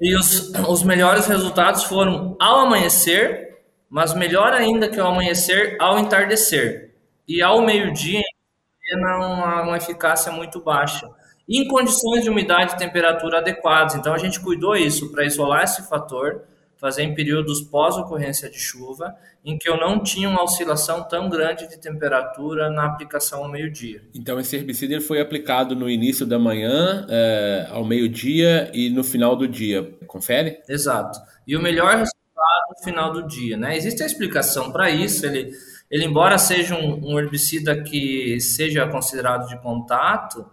[0.00, 5.98] E os, os melhores resultados foram ao amanhecer, mas melhor ainda que ao amanhecer, ao
[5.98, 6.94] entardecer.
[7.28, 8.22] E ao meio-dia,
[8.94, 11.08] uma, uma eficácia muito baixa
[11.50, 13.96] em condições de umidade e temperatura adequadas.
[13.96, 16.42] Então a gente cuidou isso para isolar esse fator,
[16.76, 21.68] fazer em períodos pós-ocorrência de chuva, em que eu não tinha uma oscilação tão grande
[21.68, 24.00] de temperatura na aplicação ao meio-dia.
[24.14, 29.34] Então esse herbicida foi aplicado no início da manhã, é, ao meio-dia e no final
[29.34, 29.98] do dia.
[30.06, 30.60] Confere?
[30.68, 31.18] Exato.
[31.46, 32.20] E o melhor resultado
[32.70, 33.56] no final do dia.
[33.56, 33.76] Né?
[33.76, 35.26] Existe a explicação para isso.
[35.26, 35.50] Ele,
[35.90, 40.46] ele, embora seja um, um herbicida que seja considerado de contato,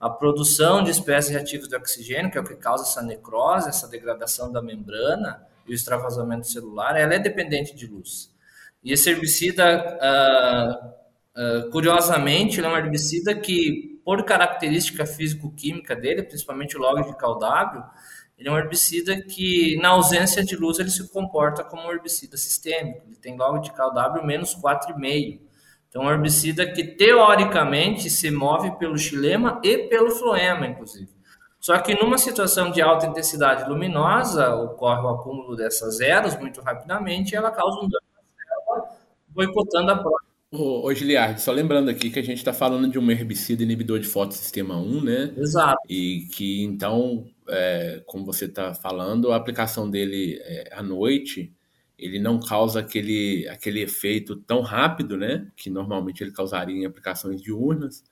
[0.00, 3.86] a produção de espécies reativas de oxigênio, que é o que causa essa necrose, essa
[3.86, 8.34] degradação da membrana e o extravasamento celular, ela é dependente de luz.
[8.82, 16.22] E esse herbicida, uh, uh, curiosamente, ele é um herbicida que, por característica físico-química dele,
[16.22, 17.84] principalmente o log de Caldábio,
[18.38, 22.38] ele é um herbicida que, na ausência de luz, ele se comporta como um herbicida
[22.38, 23.02] sistêmico.
[23.06, 25.49] Ele tem log de Caldábio menos 4,5
[25.90, 31.10] então, um herbicida que teoricamente se move pelo xilema e pelo floema, inclusive.
[31.58, 37.32] Só que numa situação de alta intensidade luminosa, ocorre o acúmulo dessas eras muito rapidamente
[37.32, 38.88] e ela causa um dano na célula,
[39.28, 40.30] boicotando a própria.
[40.52, 43.98] Ô, ô Giliard, só lembrando aqui que a gente está falando de um herbicida inibidor
[43.98, 45.34] de fotossistema 1, né?
[45.36, 45.80] Exato.
[45.88, 51.52] E que então, é, como você está falando, a aplicação dele é, à noite
[52.00, 55.46] ele não causa aquele, aquele efeito tão rápido, né?
[55.54, 58.02] Que normalmente ele causaria em aplicações diurnas.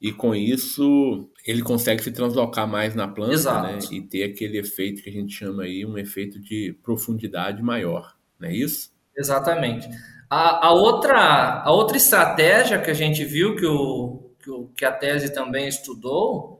[0.00, 3.78] E com isso, ele consegue se translocar mais na planta, né?
[3.90, 8.48] E ter aquele efeito que a gente chama aí, um efeito de profundidade maior, não
[8.48, 8.92] é isso?
[9.16, 9.88] Exatamente.
[10.28, 14.84] A, a, outra, a outra estratégia que a gente viu que, o, que, o, que
[14.84, 16.55] a tese também estudou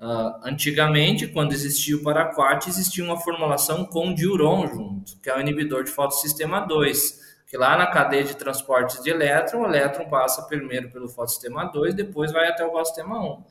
[0.00, 5.40] Uh, antigamente, quando existia o paraquat, existia uma formulação com diuron junto, que é o
[5.40, 10.42] inibidor de fotossistema 2, que lá na cadeia de transportes de elétron, o elétron passa
[10.42, 13.44] primeiro pelo fotossistema 2, depois vai até o fotossistema 1.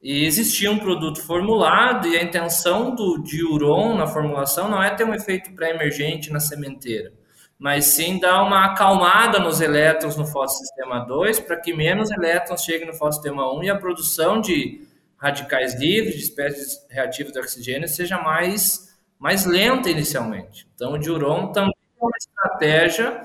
[0.00, 5.04] E existia um produto formulado e a intenção do diuron na formulação não é ter
[5.04, 7.12] um efeito pré-emergente na sementeira,
[7.58, 12.86] mas sim dar uma acalmada nos elétrons no fotossistema 2 para que menos elétrons cheguem
[12.86, 14.87] no fotossistema 1 e a produção de
[15.18, 20.66] radicais livres, de espécies reativas de oxigênio, seja mais, mais lenta inicialmente.
[20.74, 23.20] Então, o diuron também é uma estratégia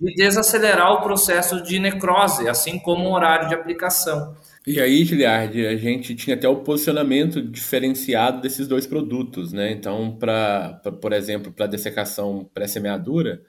[0.00, 4.34] de desacelerar o processo de necrose, assim como o horário de aplicação.
[4.66, 9.70] E aí, Giliard, a gente tinha até o posicionamento diferenciado desses dois produtos, né?
[9.70, 13.42] Então, para, por exemplo, para dessecação pré-semeadura,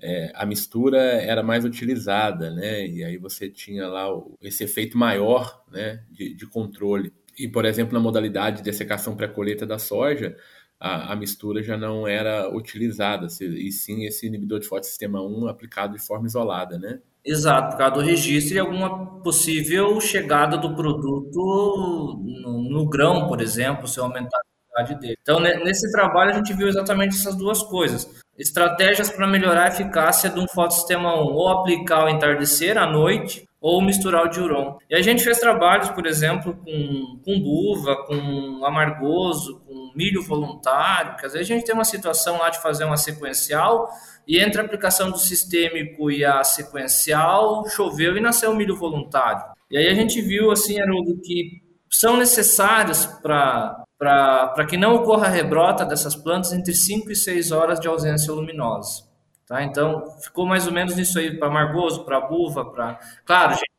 [0.00, 2.86] é, a mistura era mais utilizada, né?
[2.86, 4.08] E aí você tinha lá
[4.40, 7.12] esse efeito maior, né, de, de controle.
[7.38, 10.36] E, por exemplo, na modalidade de dessecação pré-colheita da soja,
[10.78, 15.94] a, a, mistura já não era utilizada, e sim esse inibidor de fotossistema 1 aplicado
[15.94, 17.00] de forma isolada, né?
[17.24, 23.40] Exato, por causa do registro e alguma possível chegada do produto no, no grão, por
[23.40, 25.18] exemplo, se aumentar a quantidade dele.
[25.22, 28.06] Então, nesse trabalho, a gente viu exatamente essas duas coisas.
[28.38, 33.48] estratégias para melhorar a eficácia de um fotossistema 1, ou aplicar ao entardecer, à noite,
[33.64, 34.76] ou misturar o diuron.
[34.90, 41.16] E a gente fez trabalhos, por exemplo, com, com buva, com amargoso, com milho voluntário,
[41.16, 43.88] que às vezes a gente tem uma situação lá de fazer uma sequencial,
[44.28, 49.42] e entre a aplicação do sistêmico e a sequencial, choveu e nasceu milho voluntário.
[49.70, 55.86] E aí a gente viu, assim, Haroldo, que são necessários para que não ocorra rebrota
[55.86, 59.03] dessas plantas entre 5 e 6 horas de ausência luminosa.
[59.46, 59.62] Tá?
[59.62, 62.98] Então, ficou mais ou menos isso aí para margoso, para buva, para...
[63.24, 63.70] Claro, gente,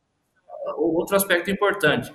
[0.77, 2.13] outro aspecto importante,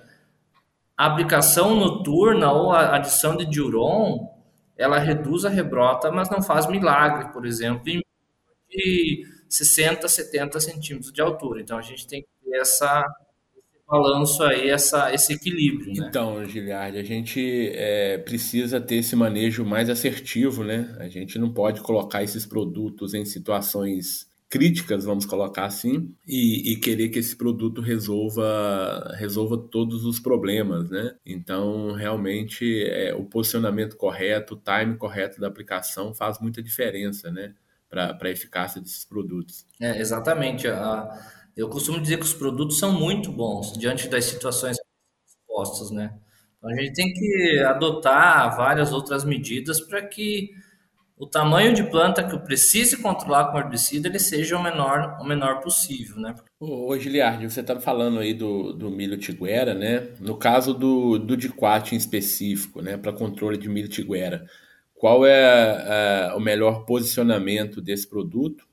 [0.97, 4.29] a aplicação noturna ou a adição de diuron,
[4.77, 8.03] ela reduz a rebrota, mas não faz milagre, por exemplo, em
[8.71, 11.61] de 60, 70 centímetros de altura.
[11.61, 13.05] Então a gente tem que ter essa,
[13.90, 15.92] balanço aí, essa, esse equilíbrio.
[15.92, 16.07] Né?
[16.09, 20.96] Então, Giliardi, a gente é, precisa ter esse manejo mais assertivo, né?
[20.98, 26.76] A gente não pode colocar esses produtos em situações críticas, vamos colocar assim, e, e,
[26.76, 31.14] querer que esse produto resolva, resolva todos os problemas, né?
[31.24, 37.55] Então, realmente, é, o posicionamento correto, o time correto da aplicação faz muita diferença, né?
[37.90, 39.66] para a eficácia desses produtos.
[39.81, 40.68] É, exatamente.
[41.61, 44.79] Eu costumo dizer que os produtos são muito bons diante das situações
[45.27, 46.14] expostas, né?
[46.57, 50.51] Então a gente tem que adotar várias outras medidas para que
[51.18, 55.25] o tamanho de planta que eu precise controlar com herbicida ele seja o menor, o
[55.25, 56.35] menor possível, né?
[56.59, 60.09] Ô, Giliardi, você estava falando aí do, do milho tiguera, né?
[60.18, 62.96] No caso do, do em específico, né?
[62.96, 64.46] Para controle de milho tiguera,
[64.94, 68.66] qual é, é o melhor posicionamento desse produto,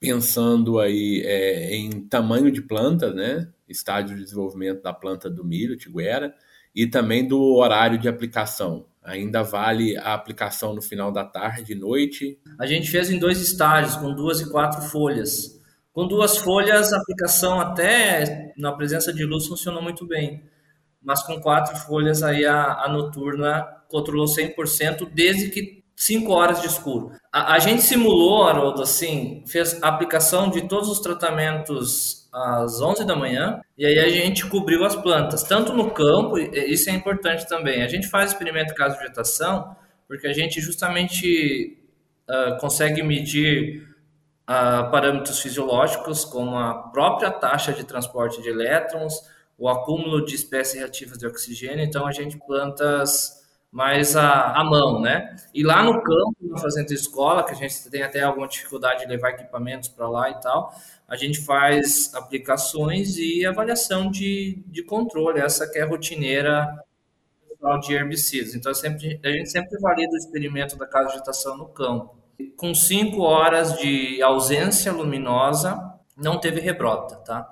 [0.00, 3.48] pensando aí é, em tamanho de planta, né?
[3.68, 6.34] estágio de desenvolvimento da planta do milho, tiguera,
[6.74, 8.86] e também do horário de aplicação.
[9.02, 12.38] Ainda vale a aplicação no final da tarde e noite?
[12.58, 15.58] A gente fez em dois estágios, com duas e quatro folhas.
[15.92, 20.42] Com duas folhas, a aplicação até na presença de luz funcionou muito bem.
[21.02, 26.66] Mas com quatro folhas, aí a, a noturna controlou 100%, desde que 5 horas de
[26.66, 27.12] escuro.
[27.30, 33.04] A, a, gente simulou, Haroldo, assim, fez a aplicação de todos os tratamentos às 11
[33.04, 37.46] da manhã, e aí a gente cobriu as plantas, tanto no campo, isso é importante
[37.46, 37.82] também.
[37.82, 39.76] A gente faz experimento caso de vegetação,
[40.08, 41.78] porque a gente justamente
[42.26, 43.86] uh, consegue medir
[44.48, 49.20] uh, parâmetros fisiológicos, como a própria taxa de transporte de elétrons,
[49.58, 53.39] o acúmulo de espécies reativas de oxigênio, então a gente plantas
[53.70, 55.36] mais a, a mão, né?
[55.54, 59.06] E lá no campo, na fazenda escola, que a gente tem até alguma dificuldade de
[59.06, 60.74] levar equipamentos para lá e tal,
[61.06, 66.68] a gente faz aplicações e avaliação de, de controle, essa que é rotineira
[67.82, 68.54] de herbicidas.
[68.54, 72.16] Então, sempre, a gente sempre valida o experimento da casa de vegetação no campo.
[72.56, 75.78] Com cinco horas de ausência luminosa,
[76.16, 77.46] não teve rebrota, tá?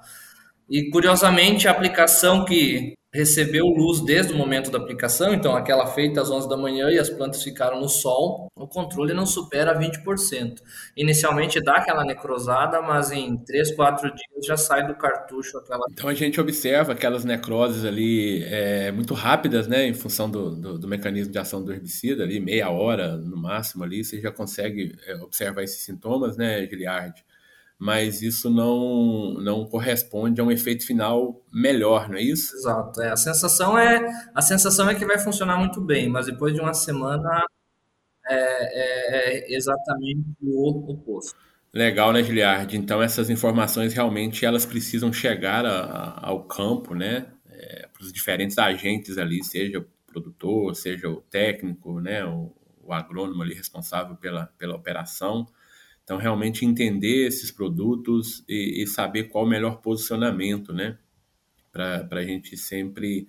[0.69, 6.21] E curiosamente, a aplicação que recebeu luz desde o momento da aplicação, então aquela feita
[6.21, 10.61] às 11 da manhã e as plantas ficaram no sol, o controle não supera 20%.
[10.97, 15.87] Inicialmente dá aquela necrosada, mas em 3, 4 dias já sai do cartucho aquela...
[15.91, 20.79] Então a gente observa aquelas necroses ali é, muito rápidas, né, em função do, do,
[20.79, 24.95] do, mecanismo de ação do herbicida, ali meia hora no máximo ali, você já consegue
[25.07, 27.25] é, observar esses sintomas, né, Giliard?
[27.79, 32.57] Mas isso não, não corresponde a um efeito final melhor, não é isso?
[32.57, 33.01] Exato.
[33.01, 36.61] É, a, sensação é, a sensação é que vai funcionar muito bem, mas depois de
[36.61, 37.45] uma semana
[38.27, 41.39] é, é, é exatamente o oposto.
[41.73, 42.77] Legal, né, Giliard?
[42.77, 47.29] Então essas informações realmente elas precisam chegar a, a, ao campo, né?
[47.49, 52.25] É, para os diferentes agentes ali, seja o produtor, seja o técnico, né?
[52.25, 55.47] O, o agrônomo ali responsável pela, pela operação
[56.09, 60.97] então, realmente entender esses produtos e, e saber qual o melhor posicionamento, né?
[61.71, 63.29] Para a gente sempre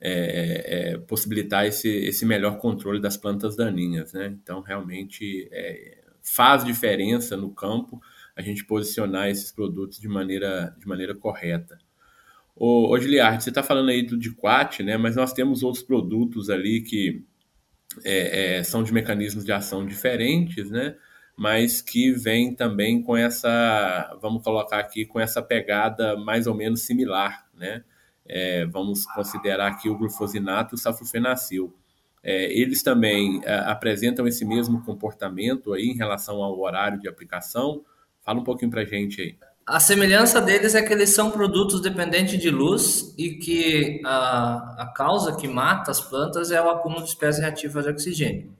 [0.00, 4.26] é, é, possibilitar esse, esse melhor controle das plantas daninhas, né?
[4.40, 8.00] Então, realmente é, faz diferença no campo
[8.36, 11.78] a gente posicionar esses produtos de maneira, de maneira correta.
[12.54, 14.96] Ô, ô Giliard, você está falando aí do Diquat, né?
[14.96, 17.24] Mas nós temos outros produtos ali que
[18.04, 20.94] é, é, são de mecanismos de ação diferentes, né?
[21.40, 26.82] Mas que vem também com essa, vamos colocar aqui, com essa pegada mais ou menos
[26.82, 27.82] similar, né?
[28.26, 31.74] É, vamos considerar aqui o glufosinato e o safrofenacil.
[32.22, 37.86] É, eles também é, apresentam esse mesmo comportamento aí em relação ao horário de aplicação.
[38.20, 39.34] Fala um pouquinho para gente aí.
[39.66, 44.92] A semelhança deles é que eles são produtos dependentes de luz e que a, a
[44.94, 48.54] causa que mata as plantas é o acúmulo de espécies reativas de oxigênio.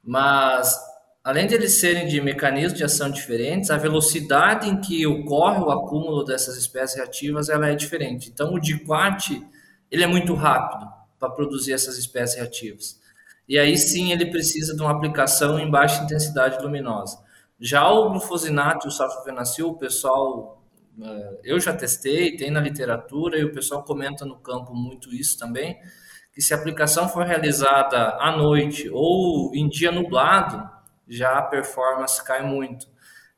[0.00, 0.93] Mas
[1.24, 5.70] além de eles serem de mecanismos de ação diferentes, a velocidade em que ocorre o
[5.70, 8.28] acúmulo dessas espécies reativas ela é diferente.
[8.28, 9.42] Então, o diquat
[9.90, 10.86] ele é muito rápido
[11.18, 13.00] para produzir essas espécies reativas.
[13.48, 17.18] E aí sim ele precisa de uma aplicação em baixa intensidade luminosa.
[17.58, 20.62] Já o glufosinato e o sulfenacil, o pessoal,
[21.00, 25.38] eh, eu já testei, tem na literatura e o pessoal comenta no campo muito isso
[25.38, 25.78] também,
[26.34, 30.68] que se a aplicação for realizada à noite ou em dia nublado,
[31.08, 32.86] já a performance cai muito.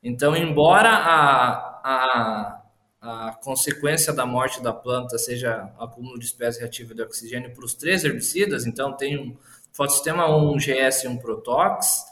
[0.01, 2.61] Então, embora a, a,
[3.01, 7.73] a consequência da morte da planta seja acúmulo de espécie reativa de oxigênio para os
[7.73, 9.37] três herbicidas, então tem um
[9.71, 12.05] fotossistema 1, um GS e um Protox,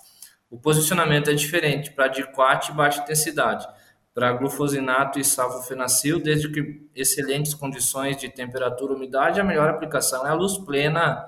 [0.50, 3.68] o posicionamento é diferente para diquat e baixa intensidade.
[4.14, 10.26] Para glufosinato e salvofenacil, desde que excelentes condições de temperatura e umidade, a melhor aplicação
[10.26, 11.28] é a luz plena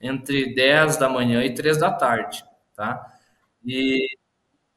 [0.00, 2.44] entre 10 da manhã e 3 da tarde,
[2.76, 3.17] tá?
[3.68, 4.06] E,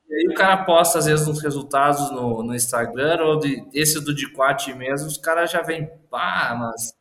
[0.10, 4.00] e aí o cara posta, às vezes, uns resultados no, no Instagram, ou de, esse
[4.04, 6.94] do Diquat mesmo, os caras já vêm, pá, mas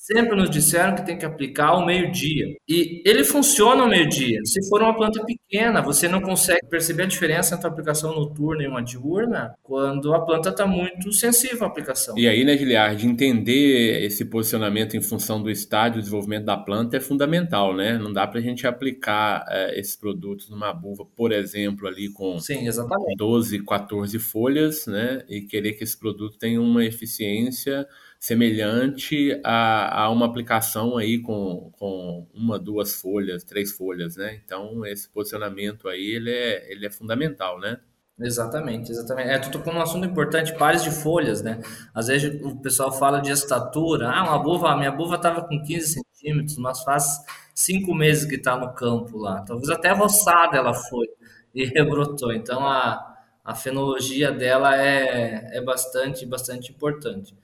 [0.00, 2.56] sempre nos disseram que tem que aplicar ao meio-dia.
[2.66, 4.40] E ele funciona ao meio-dia.
[4.44, 8.62] Se for uma planta pequena, você não consegue perceber a diferença entre a aplicação noturna
[8.62, 12.16] e uma diurna quando a planta está muito sensível à aplicação.
[12.16, 16.96] E aí, né, Giliard, entender esse posicionamento em função do estádio de desenvolvimento da planta
[16.96, 17.98] é fundamental, né?
[17.98, 22.38] Não dá para a gente aplicar é, esses produtos numa buva, por exemplo, ali com
[22.38, 23.16] Sim, exatamente.
[23.16, 25.22] 12, 14 folhas, né?
[25.28, 27.86] E querer que esse produto tenha uma eficiência
[28.20, 34.38] semelhante a, a uma aplicação aí com, com uma, duas folhas, três folhas, né?
[34.44, 37.80] Então, esse posicionamento aí, ele é, ele é fundamental, né?
[38.20, 39.30] Exatamente, exatamente.
[39.30, 41.62] É, tu tocou um assunto importante, pares de folhas, né?
[41.94, 44.10] Às vezes o pessoal fala de estatura.
[44.10, 48.54] Ah, uma buva, minha buva estava com 15 centímetros, mas faz cinco meses que está
[48.54, 49.40] no campo lá.
[49.46, 51.06] Talvez até roçada ela foi
[51.54, 52.30] e rebrotou.
[52.34, 57.34] Então, a, a fenologia dela é, é bastante, bastante importante.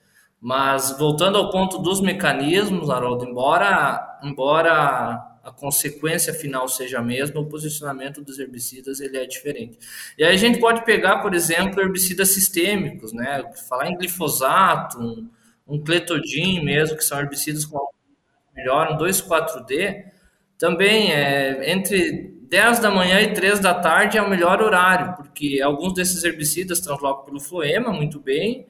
[0.40, 7.40] Mas voltando ao ponto dos mecanismos, Haroldo, embora, embora a consequência final seja a mesma,
[7.40, 9.78] o posicionamento dos herbicidas ele é diferente.
[10.18, 13.44] E aí a gente pode pegar, por exemplo, herbicidas sistêmicos, né?
[13.68, 15.28] Falar em glifosato, um,
[15.66, 17.78] um cletodin mesmo, que são herbicidas com
[18.56, 20.06] melhor, um 2,4-D,
[20.58, 25.60] também é entre 10 da manhã e 3 da tarde é o melhor horário, porque
[25.62, 28.66] alguns desses herbicidas translocam pelo floema muito bem,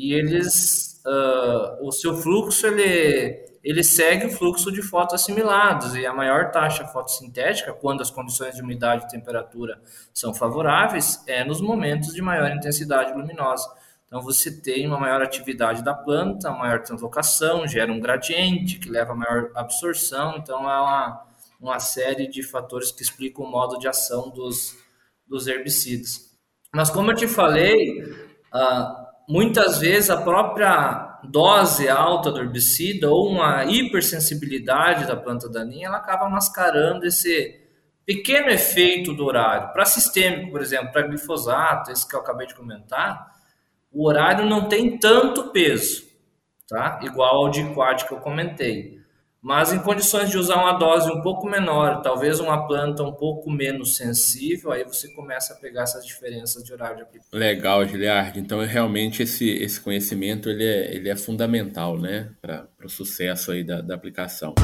[0.00, 6.14] e eles, uh, o seu fluxo ele, ele segue o fluxo de fotoassimilados e a
[6.14, 9.78] maior taxa fotossintética, quando as condições de umidade e temperatura
[10.14, 13.68] são favoráveis, é nos momentos de maior intensidade luminosa.
[14.06, 19.12] Então você tem uma maior atividade da planta, maior translocação, gera um gradiente que leva
[19.12, 21.26] a maior absorção, então é uma,
[21.60, 24.74] uma série de fatores que explicam o modo de ação dos,
[25.26, 26.30] dos herbicidas.
[26.74, 28.99] Mas como eu te falei, uh,
[29.30, 35.98] muitas vezes a própria dose alta do herbicida ou uma hipersensibilidade da planta daninha, ela
[35.98, 37.60] acaba mascarando esse
[38.04, 39.72] pequeno efeito do horário.
[39.72, 43.30] Para sistêmico, por exemplo, para glifosato, esse que eu acabei de comentar,
[43.92, 46.02] o horário não tem tanto peso,
[46.68, 46.98] tá?
[47.02, 48.99] Igual ao de quad que eu comentei.
[49.42, 53.50] Mas em condições de usar uma dose um pouco menor, talvez uma planta um pouco
[53.50, 57.38] menos sensível, aí você começa a pegar essas diferenças de horário de aplicação.
[57.38, 58.38] Legal, Giliard.
[58.38, 63.64] Então, realmente, esse, esse conhecimento ele é, ele é fundamental né, para o sucesso aí
[63.64, 64.54] da, da aplicação.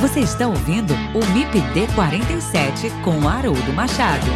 [0.00, 4.26] Você está ouvindo o MIPD 47 com Haroldo Machado.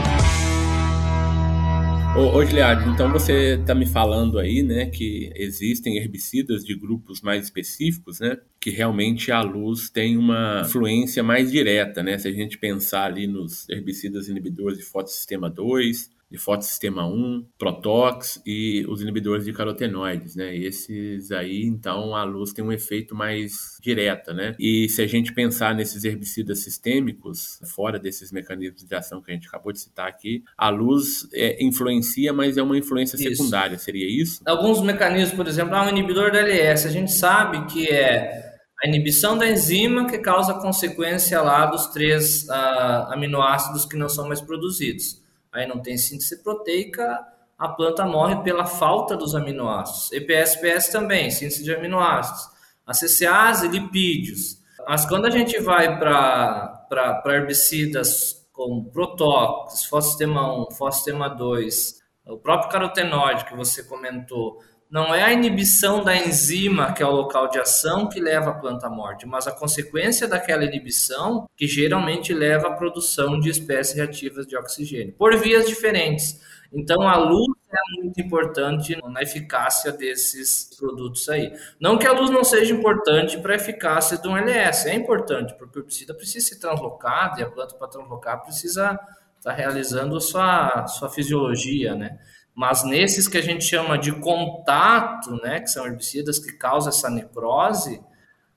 [2.17, 7.45] Ô, ô então você está me falando aí, né, que existem herbicidas de grupos mais
[7.45, 12.57] específicos, né, que realmente a luz tem uma influência mais direta, né, se a gente
[12.57, 19.45] pensar ali nos herbicidas inibidores de fotossistema 2, de fotossistema 1, Protox e os inibidores
[19.45, 20.57] de carotenoides, né?
[20.57, 24.57] Esses aí, então, a luz tem um efeito mais direta, né?
[24.59, 29.35] E se a gente pensar nesses herbicidas sistêmicos, fora desses mecanismos de ação que a
[29.35, 33.37] gente acabou de citar aqui, a luz é, influencia, mas é uma influência isso.
[33.37, 34.43] secundária, seria isso?
[34.45, 38.89] Alguns mecanismos, por exemplo, ah, o inibidor da LS, a gente sabe que é a
[38.89, 44.41] inibição da enzima que causa consequência lá dos três uh, aminoácidos que não são mais
[44.41, 45.25] produzidos
[45.57, 47.27] aí não tem síntese proteica,
[47.59, 50.13] a planta morre pela falta dos aminoácidos.
[50.13, 52.49] EPS-PS também, síntese de aminoácidos.
[52.87, 54.63] A CCase, lipídios.
[54.87, 62.71] Mas quando a gente vai para herbicidas como Protox, Fosstema 1, Fosstema 2, o próprio
[62.71, 64.63] carotenoide que você comentou,
[64.97, 68.55] não é a inibição da enzima, que é o local de ação, que leva a
[68.55, 73.95] planta à morte, mas a consequência daquela inibição que geralmente leva à produção de espécies
[73.95, 76.41] reativas de oxigênio, por vias diferentes.
[76.73, 81.53] Então, a luz é muito importante na eficácia desses produtos aí.
[81.79, 85.55] Não que a luz não seja importante para a eficácia de um LS, é importante,
[85.59, 88.99] porque o herbicida precisa ser translocado e a planta para translocar precisa
[89.37, 92.19] estar tá realizando sua, sua fisiologia, né?
[92.57, 97.11] Mas nesses que a gente chama de contato, né, que são herbicidas que causam essa
[97.11, 98.01] necrose,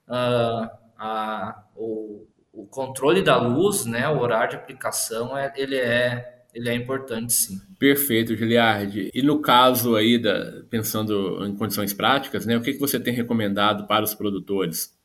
[0.08, 6.44] uh, a, o, o, controle da luz, né, o horário de aplicação, é, ele, é,
[6.54, 7.60] ele é importante sim.
[7.78, 9.12] Perfeito, Giliardi.
[9.14, 13.14] E no caso aí, da, pensando em condições práticas, né, o que, que você tem
[13.14, 14.98] recomendado para os produtores?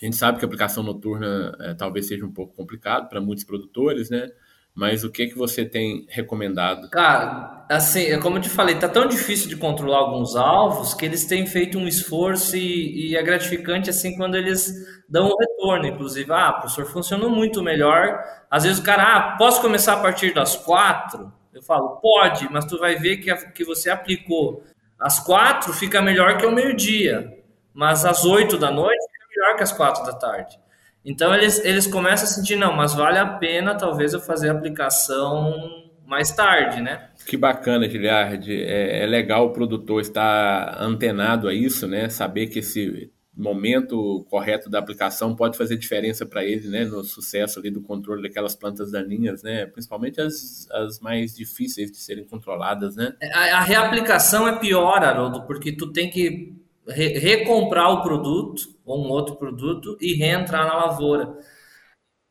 [0.00, 3.44] A gente sabe que a aplicação noturna é, talvez seja um pouco complicado para muitos
[3.44, 4.26] produtores, né?
[4.74, 6.88] Mas o que que você tem recomendado?
[6.88, 11.04] Cara, assim, é como eu te falei, tá tão difícil de controlar alguns alvos que
[11.04, 14.72] eles têm feito um esforço e, e é gratificante assim quando eles
[15.08, 15.86] dão um retorno.
[15.86, 18.18] Inclusive, ah, professor, funcionou muito melhor.
[18.50, 21.30] Às vezes o cara, ah, posso começar a partir das quatro?
[21.52, 24.64] Eu falo, pode, mas tu vai ver que, a, que você aplicou
[24.98, 27.30] às quatro fica melhor que ao meio-dia,
[27.74, 30.58] mas às oito da noite fica melhor que às quatro da tarde.
[31.04, 34.52] Então eles, eles começam a sentir, não, mas vale a pena talvez eu fazer a
[34.52, 37.08] aplicação mais tarde, né?
[37.26, 38.52] Que bacana, Giliard.
[38.52, 42.08] É, é legal o produtor estar antenado a isso, né?
[42.08, 47.58] Saber que esse momento correto da aplicação pode fazer diferença para ele, né, no sucesso
[47.58, 52.94] ali do controle daquelas plantas daninhas, né, principalmente as, as mais difíceis de serem controladas,
[52.94, 53.14] né.
[53.32, 59.04] A, a reaplicação é pior, Haroldo, porque tu tem que re recomprar o produto ou
[59.04, 61.38] um outro produto e reentrar na lavoura.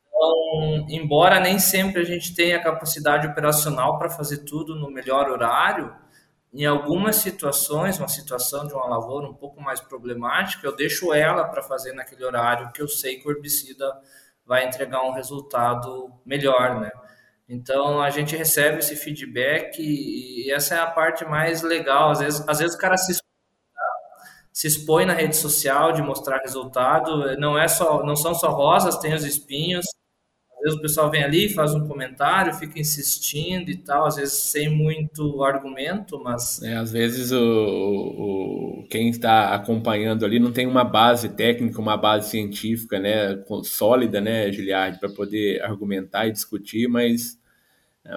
[0.08, 5.96] Então, embora nem sempre a gente tenha capacidade operacional para fazer tudo no melhor horário,
[6.54, 11.46] em algumas situações, uma situação de uma lavoura um pouco mais problemática, eu deixo ela
[11.46, 13.86] para fazer naquele horário que eu sei que o herbicida
[14.46, 16.92] vai entregar um resultado melhor, né?
[17.48, 22.12] Então a gente recebe esse feedback e, essa é a parte mais legal.
[22.12, 23.14] Às vezes, às vezes o cara se
[24.52, 27.38] se expõe na rede social de mostrar resultado.
[27.38, 29.86] Não é só, não são só rosas, tem os espinhos.
[30.58, 34.34] Às vezes o pessoal vem ali, faz um comentário, fica insistindo e tal, às vezes
[34.34, 36.62] sem muito argumento, mas.
[36.62, 41.98] É, às vezes o, o, quem está acompanhando ali não tem uma base técnica, uma
[41.98, 47.40] base científica, né, sólida, né, Giliard, para poder argumentar e discutir, mas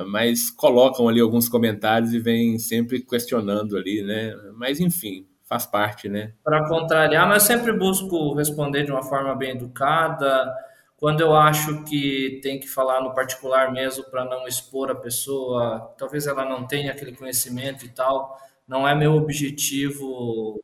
[0.07, 4.35] mas colocam ali alguns comentários e vêm sempre questionando ali, né?
[4.57, 6.33] Mas enfim, faz parte, né?
[6.43, 10.53] Para contrariar, mas eu sempre busco responder de uma forma bem educada.
[10.97, 15.95] Quando eu acho que tem que falar no particular mesmo para não expor a pessoa,
[15.99, 20.63] talvez ela não tenha aquele conhecimento e tal, não é meu objetivo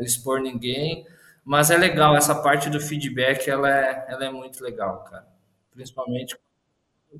[0.00, 1.06] expor ninguém,
[1.44, 5.26] mas é legal essa parte do feedback, ela é, ela é muito legal, cara.
[5.72, 6.36] Principalmente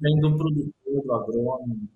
[0.00, 0.72] vem do produtor,
[1.04, 1.95] do agrônomo.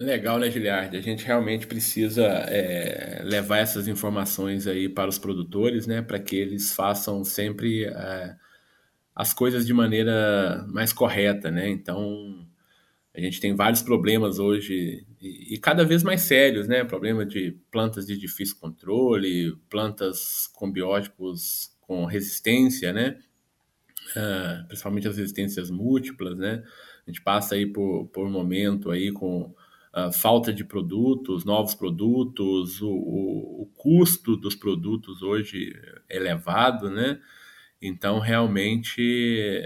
[0.00, 0.96] Legal, né, Giliard?
[0.96, 6.36] A gente realmente precisa é, levar essas informações aí para os produtores, né, para que
[6.36, 8.34] eles façam sempre é,
[9.14, 11.68] as coisas de maneira mais correta, né?
[11.68, 12.48] Então,
[13.14, 16.82] a gente tem vários problemas hoje e, e cada vez mais sérios, né?
[16.82, 23.18] Problema de plantas de difícil controle, plantas com biótipos com resistência, né?
[24.16, 26.62] Uh, principalmente as resistências múltiplas, né?
[27.06, 29.54] A gente passa aí por, por um momento aí com
[29.94, 35.72] uh, falta de produtos, novos produtos, o, o, o, custo dos produtos hoje
[36.08, 37.20] elevado, né?
[37.82, 39.00] Então, realmente,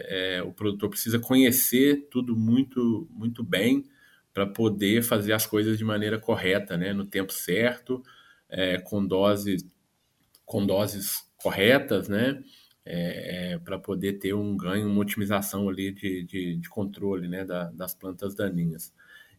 [0.06, 3.84] é, o produtor precisa conhecer tudo muito, muito bem
[4.32, 6.92] para poder fazer as coisas de maneira correta, né?
[6.92, 8.02] No tempo certo,
[8.48, 9.64] é, com doses
[10.46, 12.42] com doses corretas, né?
[12.86, 17.42] É, é, para poder ter um ganho, uma otimização ali de, de, de controle né,
[17.42, 18.92] da, das plantas daninhas.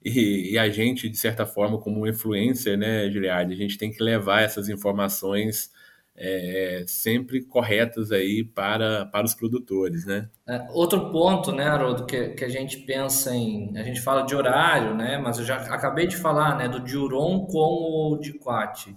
[0.06, 4.04] E, e, a gente, de certa forma, como influencer, né, Giliard, a gente tem que
[4.04, 5.72] levar essas informações
[6.16, 10.30] é, sempre corretas aí para, para os produtores, né?
[10.48, 14.36] É, outro ponto, né, Haroldo, que, que a gente pensa em, a gente fala de
[14.36, 18.96] horário, né, mas eu já acabei de falar, né, do diuron com o diquat.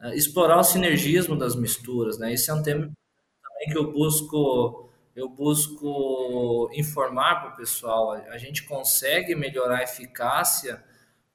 [0.00, 4.89] É, explorar o sinergismo das misturas, né, esse é um tema também que eu busco
[5.14, 8.12] eu busco informar para o pessoal.
[8.12, 10.82] A gente consegue melhorar a eficácia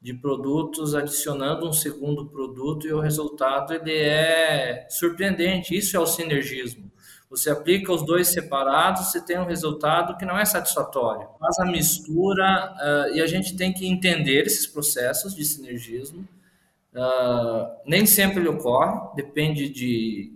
[0.02, 5.76] de produtos adicionando um segundo produto e o resultado ele é surpreendente.
[5.76, 6.92] Isso é o sinergismo.
[7.30, 11.28] Você aplica os dois separados, você tem um resultado que não é satisfatório.
[11.40, 16.28] Faz a mistura uh, e a gente tem que entender esses processos de sinergismo
[16.96, 20.35] Uh, nem sempre ele ocorre, depende de,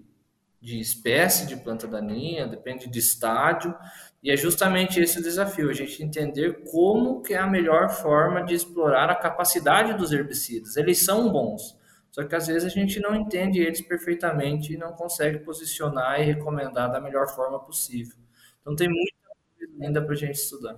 [0.62, 3.74] de espécie de planta daninha, depende de estádio,
[4.22, 8.44] e é justamente esse o desafio, a gente entender como que é a melhor forma
[8.44, 10.76] de explorar a capacidade dos herbicidas.
[10.76, 11.78] Eles são bons,
[12.12, 16.26] só que às vezes a gente não entende eles perfeitamente e não consegue posicionar e
[16.26, 18.18] recomendar da melhor forma possível.
[18.62, 19.14] Então tem muita
[19.58, 20.76] coisa ainda para a gente estudar.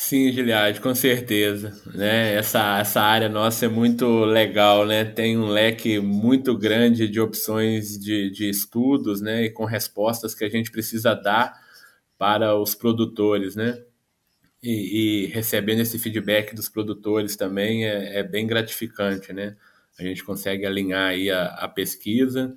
[0.00, 1.72] Sim, Giliard, com certeza.
[1.92, 2.34] Né?
[2.34, 5.04] Essa, essa área nossa é muito legal, né?
[5.04, 9.46] Tem um leque muito grande de opções de, de estudos, né?
[9.46, 11.52] E com respostas que a gente precisa dar
[12.16, 13.82] para os produtores, né?
[14.62, 19.56] E, e recebendo esse feedback dos produtores também é, é, bem gratificante, né?
[19.98, 22.54] A gente consegue alinhar aí a, a pesquisa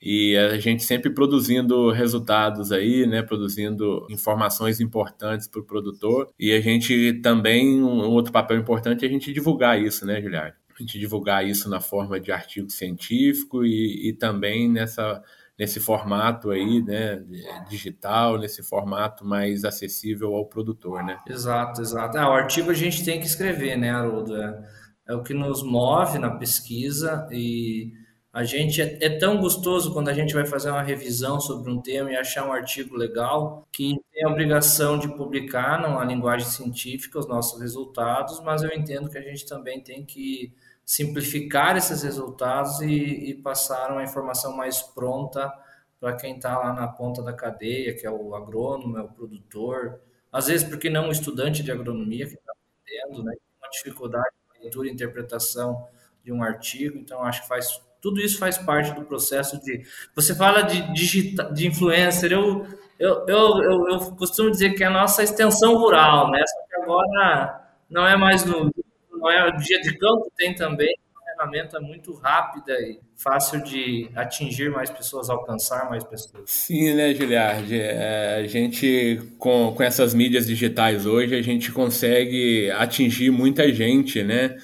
[0.00, 6.52] e a gente sempre produzindo resultados aí, né, produzindo informações importantes para o produtor e
[6.52, 10.52] a gente também, um outro papel importante é a gente divulgar isso, né, Juliano?
[10.78, 15.22] A gente divulgar isso na forma de artigo científico e, e também nessa,
[15.58, 17.24] nesse formato aí, né,
[17.70, 21.18] digital, nesse formato mais acessível ao produtor, né?
[21.26, 22.18] Exato, exato.
[22.18, 24.36] Ah, o artigo a gente tem que escrever, né, Haroldo?
[24.36, 24.62] É,
[25.08, 27.92] é o que nos move na pesquisa e
[28.36, 31.80] a gente é, é, tão gostoso quando a gente vai fazer uma revisão sobre um
[31.80, 37.18] tema e achar um artigo legal que tem a obrigação de publicar numa linguagem científica
[37.18, 42.82] os nossos resultados, mas eu entendo que a gente também tem que simplificar esses resultados
[42.82, 45.50] e, e passar uma informação mais pronta
[45.98, 49.98] para quem está lá na ponta da cadeia, que é o agrônomo, é o produtor,
[50.30, 54.60] às vezes porque não o estudante de agronomia que está aprendendo, né, uma dificuldade de
[54.60, 55.88] leitura e interpretação
[56.22, 59.82] de um artigo, então acho que faz tudo isso faz parte do processo de.
[60.14, 62.64] Você fala de, digita, de influencer, eu,
[63.00, 66.40] eu, eu, eu, eu costumo dizer que é a nossa extensão rural, né?
[66.46, 68.70] Só que agora não é mais no.
[69.10, 74.08] Não é o dia de campo, tem também uma ferramenta muito rápida e fácil de
[74.14, 76.44] atingir mais pessoas, alcançar mais pessoas.
[76.46, 77.76] Sim, né, Giliard?
[77.76, 84.22] É, a gente, com, com essas mídias digitais hoje, a gente consegue atingir muita gente,
[84.22, 84.56] né?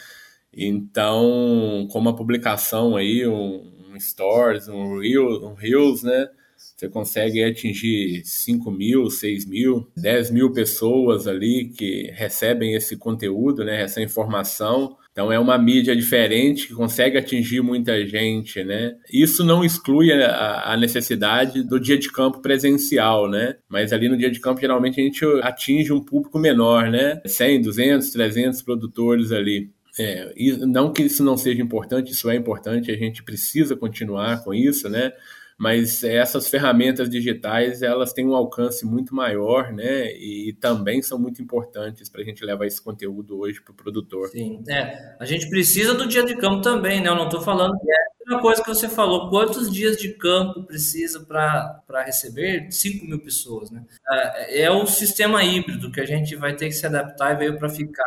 [0.55, 6.29] Então, com uma publicação aí, um, um Stories, um, Reel, um Reels, né?
[6.57, 13.65] Você consegue atingir 5 mil, 6 mil, 10 mil pessoas ali que recebem esse conteúdo,
[13.65, 13.83] né?
[13.83, 14.97] Essa informação.
[15.13, 18.95] Então é uma mídia diferente que consegue atingir muita gente, né?
[19.13, 23.57] Isso não exclui a, a, necessidade do dia de campo presencial, né?
[23.69, 27.21] Mas ali no dia de campo geralmente a gente atinge um público menor, né?
[27.27, 29.71] 100, 200, 300 produtores ali.
[29.99, 34.43] É, e não que isso não seja importante, isso é importante, a gente precisa continuar
[34.43, 35.13] com isso, né?
[35.59, 40.11] Mas essas ferramentas digitais elas têm um alcance muito maior, né?
[40.13, 44.29] E também são muito importantes para a gente levar esse conteúdo hoje para o produtor.
[44.29, 45.15] Sim, é.
[45.21, 47.09] A gente precisa do dia de campo também, né?
[47.09, 49.29] Eu não estou falando que é uma coisa que você falou.
[49.29, 53.85] Quantos dias de campo precisa para receber 5 mil pessoas, né?
[54.11, 57.59] É, é o sistema híbrido que a gente vai ter que se adaptar e veio
[57.59, 58.03] para ficar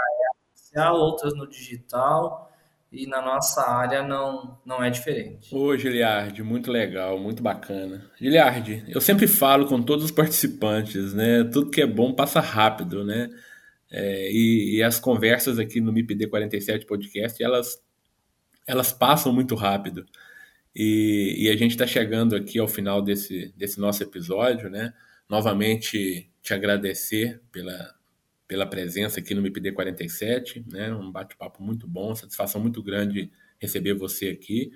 [0.75, 2.51] presencial, outras no digital,
[2.91, 5.53] e na nossa área não, não é diferente.
[5.53, 8.09] Ô, Giliard, muito legal, muito bacana.
[8.19, 11.43] Giliard, eu sempre falo com todos os participantes, né?
[11.43, 13.29] Tudo que é bom passa rápido, né?
[13.91, 17.81] É, e, e, as conversas aqui no MIPD 47 Podcast, elas,
[18.67, 20.05] elas passam muito rápido.
[20.75, 24.93] E, e a gente está chegando aqui ao final desse, desse nosso episódio, né?
[25.29, 27.94] Novamente te agradecer pela,
[28.47, 30.93] pela presença aqui no MIPD 47, né?
[30.93, 34.71] Um bate-papo muito bom, satisfação muito grande receber você aqui.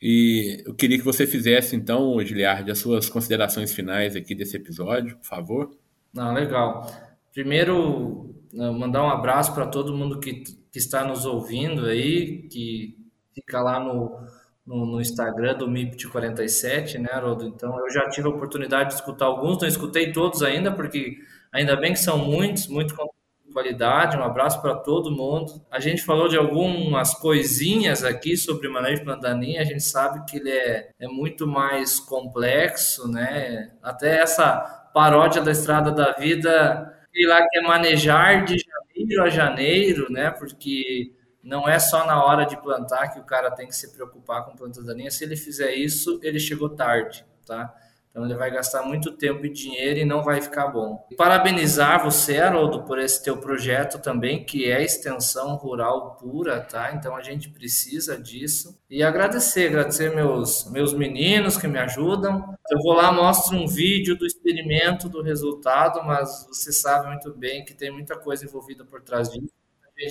[0.00, 5.16] E eu queria que você fizesse, então, Giliard, as suas considerações finais aqui desse episódio,
[5.16, 5.76] por favor.
[6.16, 6.86] Ah, legal.
[7.32, 12.96] Primeiro, né, mandar um abraço para todo mundo que, que está nos ouvindo aí, que
[13.34, 14.18] fica lá no,
[14.66, 17.46] no, no Instagram do MIPT47, né, Haroldo?
[17.46, 21.18] Então, eu já tive a oportunidade de escutar alguns, não escutei todos ainda, porque
[21.56, 24.14] Ainda bem que são muitos, muito de qualidade.
[24.14, 25.64] Um abraço para todo mundo.
[25.70, 29.62] A gente falou de algumas coisinhas aqui sobre manejo plantaninha.
[29.62, 33.72] A gente sabe que ele é, é muito mais complexo, né?
[33.82, 40.12] Até essa paródia da Estrada da Vida, que lá quer manejar de janeiro a janeiro,
[40.12, 40.30] né?
[40.30, 41.14] Porque
[41.46, 44.56] não é só na hora de plantar que o cara tem que se preocupar com
[44.56, 45.14] plantas daninhas.
[45.14, 47.72] Se ele fizer isso, ele chegou tarde, tá?
[48.10, 51.06] Então ele vai gastar muito tempo e dinheiro e não vai ficar bom.
[51.16, 56.92] Parabenizar você, Haroldo, por esse teu projeto também, que é extensão rural pura, tá?
[56.94, 58.80] Então a gente precisa disso.
[58.90, 62.56] E agradecer, agradecer meus, meus meninos que me ajudam.
[62.70, 67.64] Eu vou lá, mostro um vídeo do experimento, do resultado, mas você sabe muito bem
[67.64, 69.52] que tem muita coisa envolvida por trás disso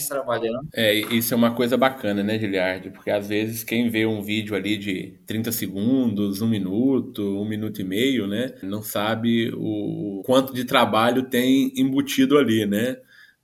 [0.08, 0.68] trabalhando.
[0.74, 2.90] É, isso é uma coisa bacana, né, Giliardi?
[2.90, 7.82] Porque às vezes quem vê um vídeo ali de 30 segundos, um minuto, um minuto
[7.82, 12.98] e meio, né, não sabe o quanto de trabalho tem embutido ali, né?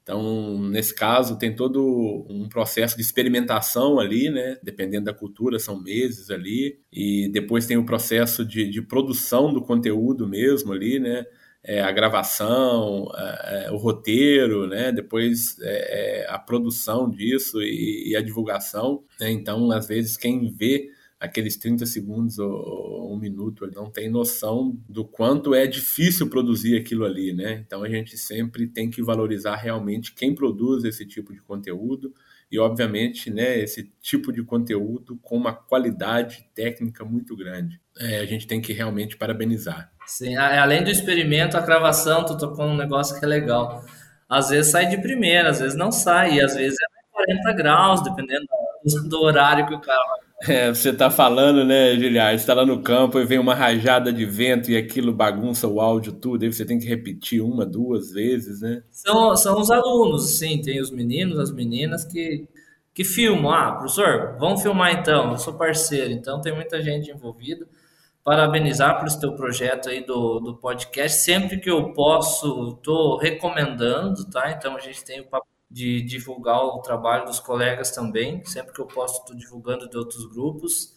[0.03, 4.57] Então, nesse caso, tem todo um processo de experimentação ali, né?
[4.63, 6.79] Dependendo da cultura, são meses ali.
[6.91, 11.23] E depois tem o processo de, de produção do conteúdo mesmo ali, né?
[11.63, 14.91] É, a gravação, é, é o roteiro, né?
[14.91, 19.03] depois é, é, a produção disso e, e a divulgação.
[19.19, 19.31] Né?
[19.31, 20.89] Então, às vezes, quem vê
[21.21, 26.75] aqueles 30 segundos ou, um minuto, ele não tem noção do quanto é difícil produzir
[26.75, 27.63] aquilo ali, né?
[27.65, 32.11] Então a gente sempre tem que valorizar realmente quem produz esse tipo de conteúdo
[32.51, 37.79] e, obviamente, né, esse tipo de conteúdo com uma qualidade técnica muito grande.
[37.97, 39.91] É, a gente tem que realmente parabenizar.
[40.05, 43.85] Sim, além do experimento, a gravação, tu tocou um negócio que é legal.
[44.27, 48.03] Às vezes sai de primeira, às vezes não sai, e às vezes é 40 graus,
[48.03, 48.45] dependendo
[49.09, 52.35] do horário que o cara é, você está falando, né, Giliard?
[52.35, 55.79] Você está lá no campo e vem uma rajada de vento e aquilo bagunça o
[55.79, 58.81] áudio tudo, aí você tem que repetir uma, duas vezes, né?
[58.89, 62.47] São, são os alunos, sim, tem os meninos, as meninas que,
[62.91, 63.51] que filmam.
[63.51, 67.67] Ah, professor, vamos filmar então, eu sou parceiro, então tem muita gente envolvida.
[68.23, 71.19] Parabenizar por esse teu projeto aí do, do podcast.
[71.19, 74.51] Sempre que eu posso, estou recomendando, tá?
[74.51, 78.43] Então a gente tem o papo de divulgar o trabalho dos colegas também.
[78.43, 80.93] Sempre que eu posso, estou divulgando de outros grupos,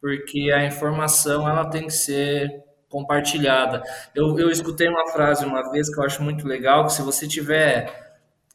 [0.00, 3.82] porque a informação ela tem que ser compartilhada.
[4.14, 7.26] Eu, eu escutei uma frase uma vez que eu acho muito legal, que se você
[7.26, 8.06] estiver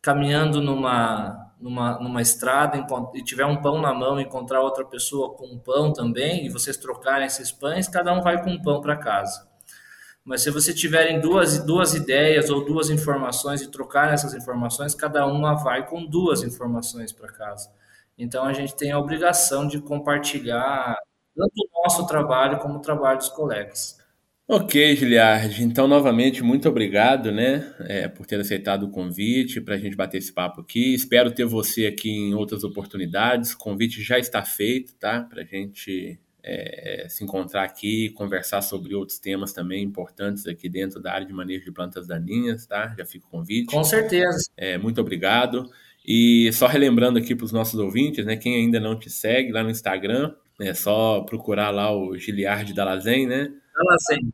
[0.02, 5.48] caminhando numa, numa, numa estrada e tiver um pão na mão, encontrar outra pessoa com
[5.48, 8.96] um pão também, e vocês trocarem esses pães, cada um vai com um pão para
[8.96, 9.48] casa.
[10.26, 15.26] Mas se você tiverem duas, duas ideias ou duas informações e trocar essas informações, cada
[15.26, 17.70] uma vai com duas informações para casa.
[18.18, 20.96] Então a gente tem a obrigação de compartilhar
[21.36, 24.02] tanto o nosso trabalho como o trabalho dos colegas.
[24.46, 25.64] Ok, Giliard.
[25.64, 30.18] Então, novamente, muito obrigado, né, é, por ter aceitado o convite para a gente bater
[30.18, 30.94] esse papo aqui.
[30.94, 33.54] Espero ter você aqui em outras oportunidades.
[33.54, 38.94] O convite já está feito, tá, para a gente é, se encontrar aqui, conversar sobre
[38.94, 42.94] outros temas também importantes aqui dentro da área de manejo de plantas daninhas, tá?
[42.98, 43.68] Já fica o convite.
[43.68, 44.50] Com certeza.
[44.58, 45.70] É, muito obrigado.
[46.06, 48.36] E só relembrando aqui para os nossos ouvintes, né?
[48.36, 53.26] Quem ainda não te segue lá no Instagram, é só procurar lá o Giliard Dalazen,
[53.26, 53.50] né?
[53.74, 54.34] Dalazen.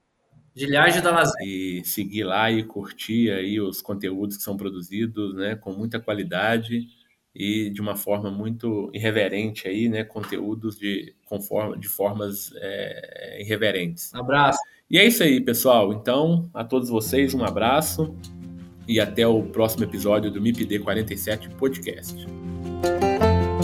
[0.55, 1.47] Giliard Dalazen.
[1.47, 5.55] E seguir lá e curtir aí os conteúdos que são produzidos, né?
[5.55, 6.88] Com muita qualidade
[7.39, 10.03] e de uma forma muito irreverente aí, né?
[10.03, 14.13] Conteúdos de, conforme, de formas é, irreverentes.
[14.13, 14.59] abraço.
[14.91, 15.93] E é isso aí, pessoal.
[15.93, 18.13] Então, a todos vocês, um abraço
[18.85, 22.27] e até o próximo episódio do MIPD 47 Podcast.